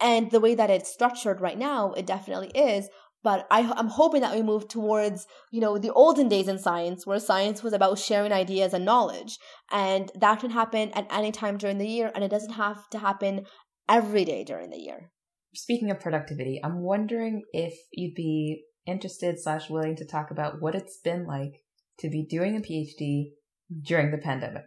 And 0.00 0.30
the 0.30 0.40
way 0.40 0.54
that 0.54 0.70
it's 0.70 0.92
structured 0.92 1.40
right 1.40 1.58
now, 1.58 1.92
it 1.92 2.06
definitely 2.06 2.48
is. 2.48 2.88
But 3.24 3.46
I, 3.50 3.70
I'm 3.76 3.88
hoping 3.88 4.20
that 4.20 4.34
we 4.34 4.42
move 4.42 4.68
towards, 4.68 5.26
you 5.50 5.60
know, 5.60 5.76
the 5.76 5.92
olden 5.92 6.28
days 6.28 6.46
in 6.46 6.58
science, 6.58 7.04
where 7.04 7.18
science 7.18 7.62
was 7.62 7.72
about 7.72 7.98
sharing 7.98 8.32
ideas 8.32 8.72
and 8.72 8.84
knowledge. 8.84 9.38
And 9.72 10.10
that 10.14 10.38
can 10.40 10.50
happen 10.50 10.92
at 10.92 11.08
any 11.10 11.32
time 11.32 11.58
during 11.58 11.78
the 11.78 11.88
year, 11.88 12.12
and 12.14 12.22
it 12.22 12.30
doesn't 12.30 12.52
have 12.52 12.88
to 12.90 12.98
happen 12.98 13.46
every 13.88 14.24
day 14.24 14.44
during 14.44 14.70
the 14.70 14.78
year. 14.78 15.10
Speaking 15.52 15.90
of 15.90 15.98
productivity, 15.98 16.60
I'm 16.62 16.80
wondering 16.80 17.42
if 17.52 17.74
you'd 17.92 18.14
be 18.14 18.64
interested 18.86 19.40
slash 19.40 19.68
willing 19.68 19.96
to 19.96 20.06
talk 20.06 20.30
about 20.30 20.60
what 20.60 20.76
it's 20.76 20.98
been 21.02 21.26
like 21.26 21.62
to 21.98 22.08
be 22.08 22.24
doing 22.24 22.56
a 22.56 22.60
PhD 22.60 23.32
during 23.82 24.10
the 24.10 24.18
pandemic. 24.18 24.64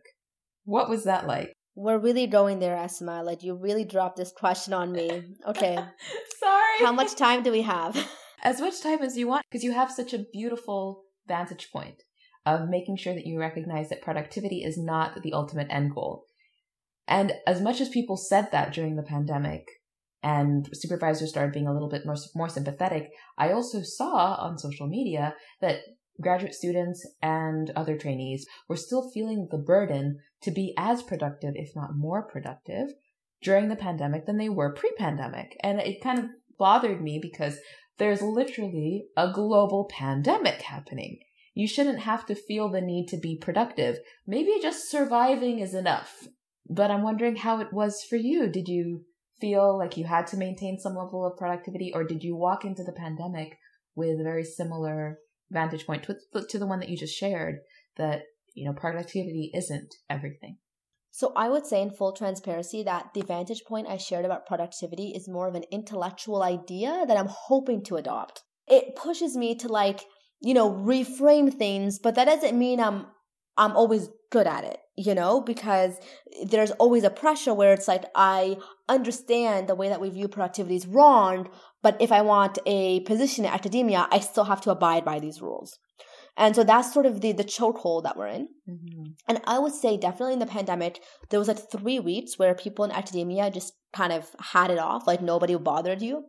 What 0.64 0.90
was 0.90 1.04
that 1.06 1.28
like? 1.28 1.54
We're 1.76 2.00
really 2.00 2.28
going 2.28 2.60
there, 2.60 2.76
Asma. 2.76 3.24
Like, 3.24 3.44
you 3.44 3.56
really 3.56 3.86
dropped 3.86 4.18
this 4.18 4.32
question 4.32 4.74
on 4.74 4.92
me. 4.92 5.24
Okay. 5.48 5.76
Sorry. 6.40 6.80
How 6.80 6.92
much 6.92 7.16
time 7.16 7.44
do 7.44 7.52
we 7.52 7.62
have? 7.62 7.98
As 8.44 8.60
much 8.60 8.82
time 8.82 9.04
as 9.04 9.16
you 9.16 9.28
want, 9.28 9.46
because 9.48 9.64
you 9.64 9.72
have 9.72 9.92
such 9.92 10.16
a 10.16 10.26
beautiful 10.34 11.04
vantage 11.28 11.70
point 11.72 12.02
of 12.44 12.68
making 12.68 12.98
sure 12.98 13.14
that 13.14 13.28
you 13.28 13.40
recognize 13.40 13.90
that 13.90 14.02
productivity 14.02 14.64
is 14.64 14.80
not 14.80 15.22
the 15.22 15.32
ultimate 15.32 15.68
end 15.70 15.94
goal. 15.94 16.26
And 17.08 17.34
as 17.46 17.62
much 17.62 17.82
as 17.82 17.90
people 17.90 18.18
said 18.18 18.50
that 18.52 18.74
during 18.74 18.96
the 18.96 19.04
pandemic, 19.04 19.68
and 20.24 20.70
supervisors 20.74 21.30
started 21.30 21.54
being 21.54 21.68
a 21.68 21.74
little 21.74 21.90
bit 21.90 22.06
more, 22.06 22.16
more 22.36 22.50
sympathetic, 22.50 23.10
I 23.38 23.52
also 23.52 23.82
saw 23.82 24.36
on 24.36 24.58
social 24.58 24.88
media 24.88 25.36
that 25.62 25.80
graduate 26.19 26.54
students 26.54 27.08
and 27.21 27.71
other 27.76 27.97
trainees 27.97 28.45
were 28.67 28.76
still 28.76 29.10
feeling 29.12 29.47
the 29.52 29.58
burden 29.58 30.19
to 30.41 30.52
be 30.52 30.74
as 30.78 31.04
productive, 31.04 31.54
if 31.56 31.76
not 31.76 31.95
more 31.95 32.24
productive, 32.24 32.89
during 33.41 33.69
the 33.69 33.76
pandemic 33.76 34.26
than 34.26 34.38
they 34.38 34.50
were 34.50 34.74
pre 34.74 34.91
pandemic. 34.97 35.56
And 35.63 35.80
it 35.80 36.04
kind 36.04 36.19
of 36.19 36.26
bothered 36.58 37.02
me 37.02 37.19
because 37.21 37.58
there's 37.97 38.21
literally 38.21 39.06
a 39.15 39.32
global 39.32 39.89
pandemic 39.91 40.62
happening. 40.62 41.19
You 41.54 41.67
shouldn't 41.67 42.00
have 42.00 42.26
to 42.28 42.36
feel 42.36 42.69
the 42.69 42.82
need 42.82 43.08
to 43.10 43.17
be 43.17 43.38
productive. 43.38 44.00
Maybe 44.26 44.60
just 44.62 44.89
surviving 44.89 45.60
is 45.60 45.74
enough. 45.74 46.28
But 46.69 46.91
I'm 46.91 47.04
wondering 47.04 47.36
how 47.36 47.60
it 47.60 47.74
was 47.74 48.04
for 48.04 48.15
you. 48.15 48.47
Did 48.47 48.67
you 48.67 49.04
feel 49.41 49.78
like 49.78 49.97
you 49.97 50.06
had 50.06 50.28
to 50.28 50.38
maintain 50.38 50.80
some 50.80 50.95
level 50.95 51.26
of 51.26 51.38
productivity, 51.38 51.91
or 51.93 52.04
did 52.04 52.24
you 52.24 52.36
walk 52.36 52.63
into 52.63 52.84
the 52.84 52.93
pandemic 52.93 53.58
with 53.95 54.24
very 54.24 54.43
similar 54.45 55.17
vantage 55.52 55.86
point 55.86 56.04
to, 56.04 56.16
to 56.48 56.60
the 56.60 56.68
one 56.68 56.80
that 56.80 56.90
you 56.90 56.98
just 56.98 57.16
shared 57.16 57.60
that, 57.98 58.24
you 58.54 58.66
know, 58.66 58.74
productivity 58.74 59.52
isn't 59.54 59.94
everything? 60.10 60.58
So 61.12 61.34
I 61.36 61.50
would 61.50 61.66
say 61.66 61.82
in 61.82 61.92
full 61.92 62.14
transparency 62.14 62.84
that 62.84 63.14
the 63.14 63.22
vantage 63.22 63.64
point 63.68 63.88
I 63.88 63.98
shared 63.98 64.24
about 64.24 64.46
productivity 64.46 65.10
is 65.10 65.28
more 65.28 65.48
of 65.48 65.56
an 65.56 65.66
intellectual 65.70 66.42
idea 66.42 67.04
that 67.06 67.18
I'm 67.18 67.28
hoping 67.30 67.84
to 67.86 67.98
adopt. 67.98 68.44
It 68.68 68.96
pushes 68.96 69.36
me 69.36 69.56
to 69.56 69.68
like, 69.68 70.06
you 70.40 70.54
know, 70.54 70.72
reframe 70.72 71.54
things, 71.54 72.00
but 72.00 72.16
that 72.16 72.26
doesn't 72.26 72.58
mean 72.58 72.80
I'm 72.80 73.08
I'm 73.58 73.76
always 73.76 74.10
good 74.32 74.48
at 74.48 74.64
it, 74.64 74.78
you 74.96 75.14
know, 75.14 75.42
because 75.42 76.00
there's 76.46 76.72
always 76.72 77.04
a 77.04 77.10
pressure 77.10 77.54
where 77.54 77.74
it's 77.74 77.88
like 77.88 78.06
I 78.16 78.58
understand 78.88 79.68
the 79.68 79.76
way 79.76 79.90
that 79.90 80.02
we 80.02 80.10
view 80.10 80.28
productivity 80.28 80.76
is 80.76 80.88
wrong, 80.88 81.50
but 81.82 81.98
if 82.02 82.12
I 82.12 82.22
want 82.22 82.60
a 82.66 83.02
position 83.02 83.46
in 83.46 83.52
academia, 83.52 84.08
I 84.12 84.20
still 84.20 84.46
have 84.46 84.62
to 84.62 84.72
abide 84.72 85.06
by 85.06 85.20
these 85.20 85.42
rules. 85.42 85.80
And 86.38 86.56
so 86.56 86.63
that's 86.63 86.94
sort 86.94 87.06
of 87.06 87.22
the 87.22 87.34
the 87.34 87.44
chokehold 87.44 88.04
that 88.04 88.17
we're 88.17 88.28
in. 88.28 88.48
Mm-hmm. 88.70 89.04
And 89.28 89.41
I 89.46 89.60
would 89.60 89.74
say 89.74 89.98
definitely 89.98 90.34
in 90.34 90.39
the 90.39 90.46
pandemic, 90.46 91.02
there 91.30 91.39
was 91.39 91.48
like 91.48 91.72
three 91.72 92.00
weeks 92.00 92.39
where 92.39 92.56
people 92.56 92.86
in 92.86 92.91
academia 92.91 93.52
just 93.52 93.74
kind 93.94 94.13
of 94.13 94.30
had 94.39 94.72
it 94.72 94.80
off, 94.80 95.06
like 95.06 95.22
nobody 95.22 95.56
bothered 95.56 96.02
you. 96.02 96.24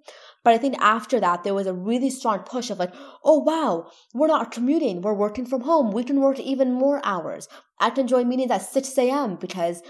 But 0.44 0.54
I 0.54 0.58
think 0.58 0.76
after 0.80 1.20
that, 1.20 1.44
there 1.44 1.54
was 1.54 1.68
a 1.68 1.72
really 1.72 2.10
strong 2.10 2.40
push 2.40 2.70
of 2.70 2.78
like, 2.78 2.92
oh 3.24 3.38
wow, 3.38 3.86
we're 4.12 4.26
not 4.26 4.50
commuting, 4.50 5.00
we're 5.00 5.14
working 5.14 5.46
from 5.46 5.62
home, 5.62 5.92
we 5.92 6.04
can 6.04 6.20
work 6.20 6.40
even 6.40 6.72
more 6.72 7.00
hours. 7.04 7.48
I 7.78 7.90
can 7.90 8.08
join 8.08 8.28
meetings 8.28 8.50
at 8.50 8.62
6 8.62 8.98
a.m. 8.98 9.36
because 9.36 9.82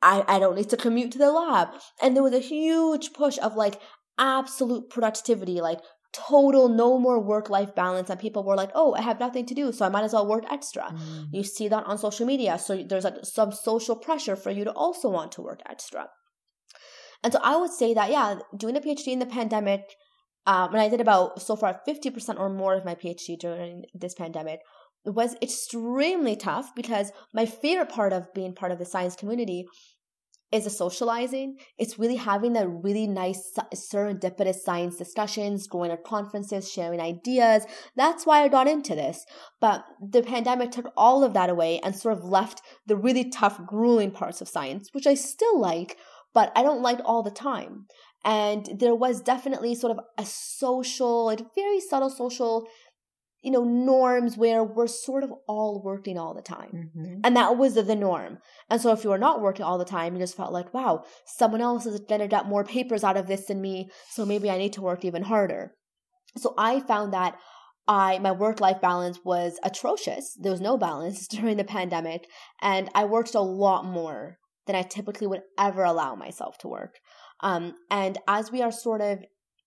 I, 0.00 0.24
I 0.26 0.38
don't 0.38 0.56
need 0.56 0.70
to 0.70 0.76
commute 0.76 1.12
to 1.12 1.18
the 1.18 1.30
lab. 1.30 1.68
And 2.00 2.16
there 2.16 2.22
was 2.22 2.34
a 2.34 2.38
huge 2.38 3.12
push 3.12 3.38
of 3.38 3.56
like 3.56 3.80
absolute 4.18 4.90
productivity, 4.90 5.60
like 5.60 5.80
total 6.12 6.68
no 6.68 6.98
more 6.98 7.20
work 7.20 7.50
life 7.50 7.74
balance 7.74 8.08
and 8.08 8.18
people 8.18 8.42
were 8.42 8.56
like 8.56 8.70
oh 8.74 8.94
i 8.94 9.02
have 9.02 9.20
nothing 9.20 9.44
to 9.44 9.54
do 9.54 9.70
so 9.72 9.84
i 9.84 9.88
might 9.90 10.04
as 10.04 10.12
well 10.12 10.26
work 10.26 10.44
extra 10.50 10.84
Mm-hmm. 10.84 11.34
you 11.36 11.42
see 11.44 11.68
that 11.68 11.84
on 11.84 11.98
social 11.98 12.24
media 12.26 12.58
so 12.58 12.82
there's 12.82 13.04
like 13.04 13.24
some 13.24 13.52
social 13.52 13.94
pressure 13.96 14.34
for 14.36 14.50
you 14.50 14.64
to 14.64 14.72
also 14.72 15.10
want 15.10 15.32
to 15.32 15.42
work 15.42 15.60
extra 15.68 16.08
and 17.22 17.32
so 17.32 17.38
i 17.42 17.56
would 17.56 17.70
say 17.70 17.92
that 17.92 18.10
yeah 18.10 18.36
doing 18.56 18.76
a 18.76 18.80
phd 18.80 19.06
in 19.06 19.18
the 19.18 19.26
pandemic 19.26 19.82
um, 20.46 20.72
and 20.72 20.80
i 20.80 20.88
did 20.88 21.00
about 21.00 21.42
so 21.42 21.54
far 21.56 21.80
50% 21.86 22.38
or 22.38 22.48
more 22.48 22.74
of 22.74 22.84
my 22.86 22.94
phd 22.94 23.38
during 23.38 23.84
this 23.94 24.14
pandemic 24.14 24.60
was 25.04 25.36
extremely 25.42 26.36
tough 26.36 26.74
because 26.74 27.12
my 27.34 27.46
favorite 27.46 27.88
part 27.90 28.12
of 28.12 28.32
being 28.34 28.54
part 28.54 28.72
of 28.72 28.78
the 28.78 28.84
science 28.84 29.14
community 29.14 29.66
is 30.50 30.64
the 30.64 30.70
socializing. 30.70 31.56
It's 31.78 31.98
really 31.98 32.16
having 32.16 32.54
that 32.54 32.68
really 32.68 33.06
nice 33.06 33.52
serendipitous 33.74 34.56
science 34.56 34.96
discussions, 34.96 35.66
going 35.66 35.90
to 35.90 35.96
conferences, 35.96 36.70
sharing 36.70 37.00
ideas. 37.00 37.66
That's 37.96 38.24
why 38.24 38.42
I 38.42 38.48
got 38.48 38.66
into 38.66 38.94
this. 38.94 39.24
But 39.60 39.84
the 40.00 40.22
pandemic 40.22 40.70
took 40.70 40.90
all 40.96 41.22
of 41.22 41.34
that 41.34 41.50
away 41.50 41.80
and 41.80 41.94
sort 41.94 42.16
of 42.16 42.24
left 42.24 42.62
the 42.86 42.96
really 42.96 43.28
tough, 43.28 43.60
grueling 43.66 44.10
parts 44.10 44.40
of 44.40 44.48
science, 44.48 44.88
which 44.92 45.06
I 45.06 45.14
still 45.14 45.60
like, 45.60 45.98
but 46.32 46.50
I 46.56 46.62
don't 46.62 46.82
like 46.82 47.00
all 47.04 47.22
the 47.22 47.30
time. 47.30 47.86
And 48.24 48.68
there 48.78 48.94
was 48.94 49.20
definitely 49.20 49.74
sort 49.74 49.96
of 49.96 50.04
a 50.16 50.24
social, 50.24 51.26
like 51.26 51.40
very 51.54 51.80
subtle 51.80 52.10
social 52.10 52.66
you 53.42 53.50
know, 53.52 53.62
norms 53.62 54.36
where 54.36 54.64
we're 54.64 54.88
sort 54.88 55.22
of 55.22 55.32
all 55.46 55.80
working 55.84 56.18
all 56.18 56.34
the 56.34 56.42
time. 56.42 56.90
Mm-hmm. 56.96 57.20
And 57.22 57.36
that 57.36 57.56
was 57.56 57.74
the 57.74 57.94
norm. 57.94 58.38
And 58.68 58.80
so 58.80 58.92
if 58.92 59.04
you 59.04 59.10
were 59.10 59.18
not 59.18 59.40
working 59.40 59.64
all 59.64 59.78
the 59.78 59.84
time, 59.84 60.14
you 60.14 60.20
just 60.20 60.36
felt 60.36 60.52
like, 60.52 60.74
wow, 60.74 61.04
someone 61.24 61.60
else 61.60 61.84
has 61.84 62.00
generated 62.00 62.34
out 62.34 62.48
more 62.48 62.64
papers 62.64 63.04
out 63.04 63.16
of 63.16 63.28
this 63.28 63.46
than 63.46 63.60
me. 63.60 63.90
So 64.10 64.26
maybe 64.26 64.50
I 64.50 64.58
need 64.58 64.72
to 64.72 64.82
work 64.82 65.04
even 65.04 65.22
harder. 65.22 65.72
So 66.36 66.54
I 66.58 66.80
found 66.80 67.12
that 67.12 67.38
I 67.86 68.18
my 68.18 68.32
work 68.32 68.60
life 68.60 68.80
balance 68.80 69.20
was 69.24 69.58
atrocious. 69.62 70.36
There 70.38 70.52
was 70.52 70.60
no 70.60 70.76
balance 70.76 71.26
during 71.28 71.56
the 71.56 71.64
pandemic, 71.64 72.26
and 72.60 72.90
I 72.94 73.06
worked 73.06 73.34
a 73.34 73.40
lot 73.40 73.84
more 73.84 74.36
than 74.66 74.76
I 74.76 74.82
typically 74.82 75.26
would 75.26 75.40
ever 75.58 75.82
allow 75.82 76.14
myself 76.14 76.58
to 76.58 76.68
work. 76.68 76.96
Um, 77.40 77.74
and 77.90 78.18
as 78.28 78.52
we 78.52 78.60
are 78.60 78.70
sort 78.70 79.00
of 79.00 79.20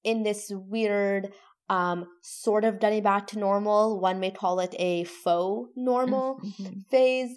in 0.03 0.23
this 0.23 0.51
weird 0.51 1.31
um, 1.75 1.97
sort 2.21 2.63
of 2.65 2.79
getting 2.83 3.03
back 3.11 3.23
to 3.27 3.39
normal, 3.39 3.99
one 3.99 4.19
may 4.19 4.31
call 4.31 4.59
it 4.59 4.73
a 4.77 4.93
faux 5.05 5.71
normal 5.75 6.27
Mm-hmm. 6.43 6.79
phase. 6.91 7.31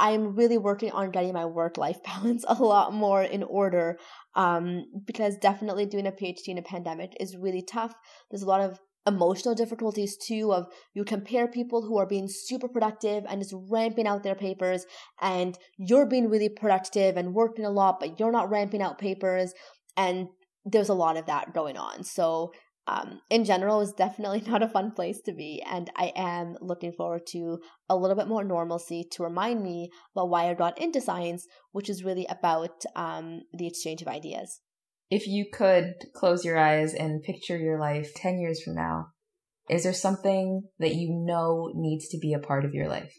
I'm 0.00 0.34
really 0.34 0.58
working 0.58 0.90
on 0.90 1.12
getting 1.12 1.32
my 1.32 1.44
work 1.44 1.78
life 1.78 2.02
balance 2.10 2.44
a 2.48 2.54
lot 2.72 2.92
more 2.92 3.22
in 3.22 3.42
order 3.44 3.98
um, 4.34 4.84
because 5.06 5.36
definitely 5.36 5.86
doing 5.86 6.08
a 6.08 6.12
PhD 6.12 6.48
in 6.48 6.58
a 6.58 6.62
pandemic 6.62 7.10
is 7.20 7.36
really 7.36 7.62
tough. 7.62 7.94
There's 8.30 8.42
a 8.42 8.46
lot 8.54 8.60
of 8.68 8.80
emotional 9.06 9.54
difficulties 9.54 10.16
too 10.16 10.52
of 10.52 10.66
you 10.94 11.04
compare 11.04 11.46
people 11.48 11.82
who 11.82 11.98
are 11.98 12.06
being 12.14 12.28
super 12.28 12.68
productive 12.68 13.24
and 13.28 13.42
just 13.42 13.54
ramping 13.68 14.06
out 14.06 14.22
their 14.22 14.36
papers 14.36 14.86
and 15.20 15.58
you're 15.76 16.06
being 16.06 16.28
really 16.30 16.48
productive 16.48 17.16
and 17.16 17.34
working 17.34 17.64
a 17.64 17.70
lot 17.70 17.98
but 17.98 18.20
you're 18.20 18.30
not 18.38 18.48
ramping 18.48 18.80
out 18.80 18.98
papers 18.98 19.52
and 19.96 20.28
there's 20.64 20.88
a 20.88 20.94
lot 20.94 21.16
of 21.16 21.26
that 21.26 21.52
going 21.52 21.76
on 21.76 22.04
so 22.04 22.52
um, 22.86 23.20
in 23.30 23.44
general 23.44 23.80
is 23.80 23.92
definitely 23.92 24.40
not 24.46 24.62
a 24.62 24.68
fun 24.68 24.90
place 24.90 25.20
to 25.20 25.32
be 25.32 25.62
and 25.70 25.90
i 25.96 26.12
am 26.16 26.56
looking 26.60 26.92
forward 26.92 27.26
to 27.26 27.58
a 27.88 27.96
little 27.96 28.16
bit 28.16 28.28
more 28.28 28.44
normalcy 28.44 29.04
to 29.10 29.22
remind 29.22 29.62
me 29.62 29.90
about 30.14 30.28
why 30.28 30.48
i 30.48 30.54
got 30.54 30.78
into 30.78 31.00
science 31.00 31.46
which 31.72 31.88
is 31.88 32.04
really 32.04 32.26
about 32.28 32.84
um, 32.96 33.42
the 33.52 33.66
exchange 33.66 34.02
of 34.02 34.08
ideas 34.08 34.60
If 35.10 35.26
you 35.26 35.46
could 35.52 35.94
close 36.14 36.42
your 36.42 36.58
eyes 36.58 36.94
and 36.94 37.22
picture 37.22 37.58
your 37.58 37.78
life 37.78 38.14
10 38.14 38.38
years 38.38 38.62
from 38.62 38.74
now, 38.74 39.08
is 39.68 39.84
there 39.84 39.92
something 39.92 40.62
that 40.78 40.94
you 40.94 41.10
know 41.10 41.70
needs 41.74 42.08
to 42.08 42.18
be 42.18 42.32
a 42.32 42.38
part 42.38 42.64
of 42.64 42.74
your 42.74 42.88
life? 42.88 43.12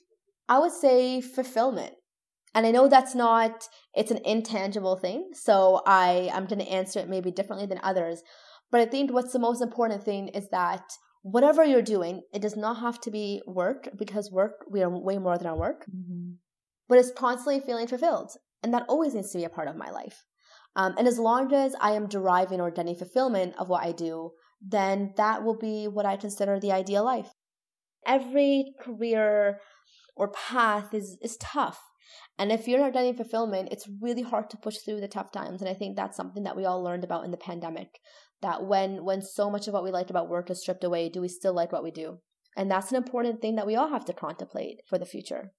I 0.49 0.59
would 0.59 0.71
say 0.71 1.21
fulfillment. 1.21 1.93
And 2.55 2.67
I 2.67 2.71
know 2.71 2.87
that's 2.87 3.15
not 3.15 3.67
it's 3.95 4.11
an 4.11 4.19
intangible 4.23 4.97
thing, 4.97 5.31
so 5.33 5.81
I 5.87 6.29
I'm 6.33 6.45
going 6.45 6.59
to 6.59 6.69
answer 6.69 6.99
it 6.99 7.09
maybe 7.09 7.31
differently 7.31 7.65
than 7.65 7.79
others, 7.81 8.21
but 8.73 8.81
I 8.81 8.87
think 8.93 9.13
what's 9.13 9.33
the 9.33 9.45
most 9.47 9.61
important 9.61 10.03
thing 10.03 10.29
is 10.39 10.49
that 10.49 10.81
whatever 11.21 11.63
you're 11.63 11.91
doing, 11.95 12.15
it 12.33 12.41
does 12.41 12.57
not 12.57 12.77
have 12.85 12.99
to 13.01 13.11
be 13.11 13.41
work 13.45 13.87
because 14.01 14.31
work 14.31 14.65
we 14.73 14.81
are 14.83 14.89
way 14.89 15.17
more 15.19 15.37
than 15.37 15.47
our 15.51 15.59
work, 15.65 15.85
Mm-hmm. 15.85 16.31
but 16.89 16.97
it's 16.97 17.11
constantly 17.25 17.59
feeling 17.67 17.87
fulfilled, 17.87 18.31
and 18.63 18.73
that 18.73 18.87
always 18.89 19.13
needs 19.13 19.31
to 19.31 19.37
be 19.37 19.45
a 19.45 19.55
part 19.57 19.69
of 19.69 19.77
my 19.83 19.91
life. 19.99 20.17
Um, 20.75 20.95
and 20.97 21.07
as 21.07 21.19
long 21.19 21.53
as 21.53 21.75
I 21.79 21.91
am 21.99 22.07
deriving 22.15 22.59
or 22.59 22.71
getting 22.71 22.95
fulfillment 22.95 23.53
of 23.59 23.69
what 23.69 23.85
I 23.85 23.91
do, 23.91 24.31
then 24.75 25.13
that 25.17 25.43
will 25.43 25.59
be 25.69 25.87
what 25.87 26.07
I 26.11 26.17
consider 26.17 26.59
the 26.59 26.71
ideal 26.81 27.03
life. 27.13 27.29
Every 28.07 28.73
career 28.85 29.59
or 30.19 30.31
path 30.31 30.93
is 30.99 31.17
is 31.27 31.37
tough. 31.37 31.79
And 32.39 32.51
if 32.51 32.67
you're 32.67 32.79
not 32.85 32.93
getting 32.93 33.15
fulfillment, 33.21 33.69
it's 33.71 33.87
really 34.01 34.23
hard 34.31 34.49
to 34.49 34.57
push 34.65 34.77
through 34.77 35.01
the 35.01 35.07
tough 35.07 35.31
times. 35.31 35.61
And 35.61 35.69
I 35.69 35.75
think 35.75 35.95
that's 35.95 36.17
something 36.17 36.43
that 36.43 36.57
we 36.57 36.65
all 36.65 36.81
learned 36.83 37.03
about 37.03 37.25
in 37.25 37.31
the 37.31 37.45
pandemic. 37.49 37.89
That 38.43 38.65
when 38.65 39.03
when 39.03 39.21
so 39.21 39.49
much 39.49 39.67
of 39.67 39.73
what 39.73 39.83
we 39.83 39.89
liked 39.89 40.11
about 40.11 40.29
work 40.29 40.51
is 40.51 40.61
stripped 40.61 40.83
away, 40.83 41.09
do 41.09 41.21
we 41.21 41.27
still 41.27 41.53
like 41.53 41.71
what 41.71 41.83
we 41.83 41.91
do? 41.91 42.19
And 42.55 42.69
that's 42.69 42.91
an 42.91 42.97
important 42.97 43.41
thing 43.41 43.55
that 43.55 43.65
we 43.65 43.75
all 43.75 43.89
have 43.89 44.05
to 44.05 44.13
contemplate 44.13 44.81
for 44.87 44.99
the 44.99 45.05
future. 45.05 45.53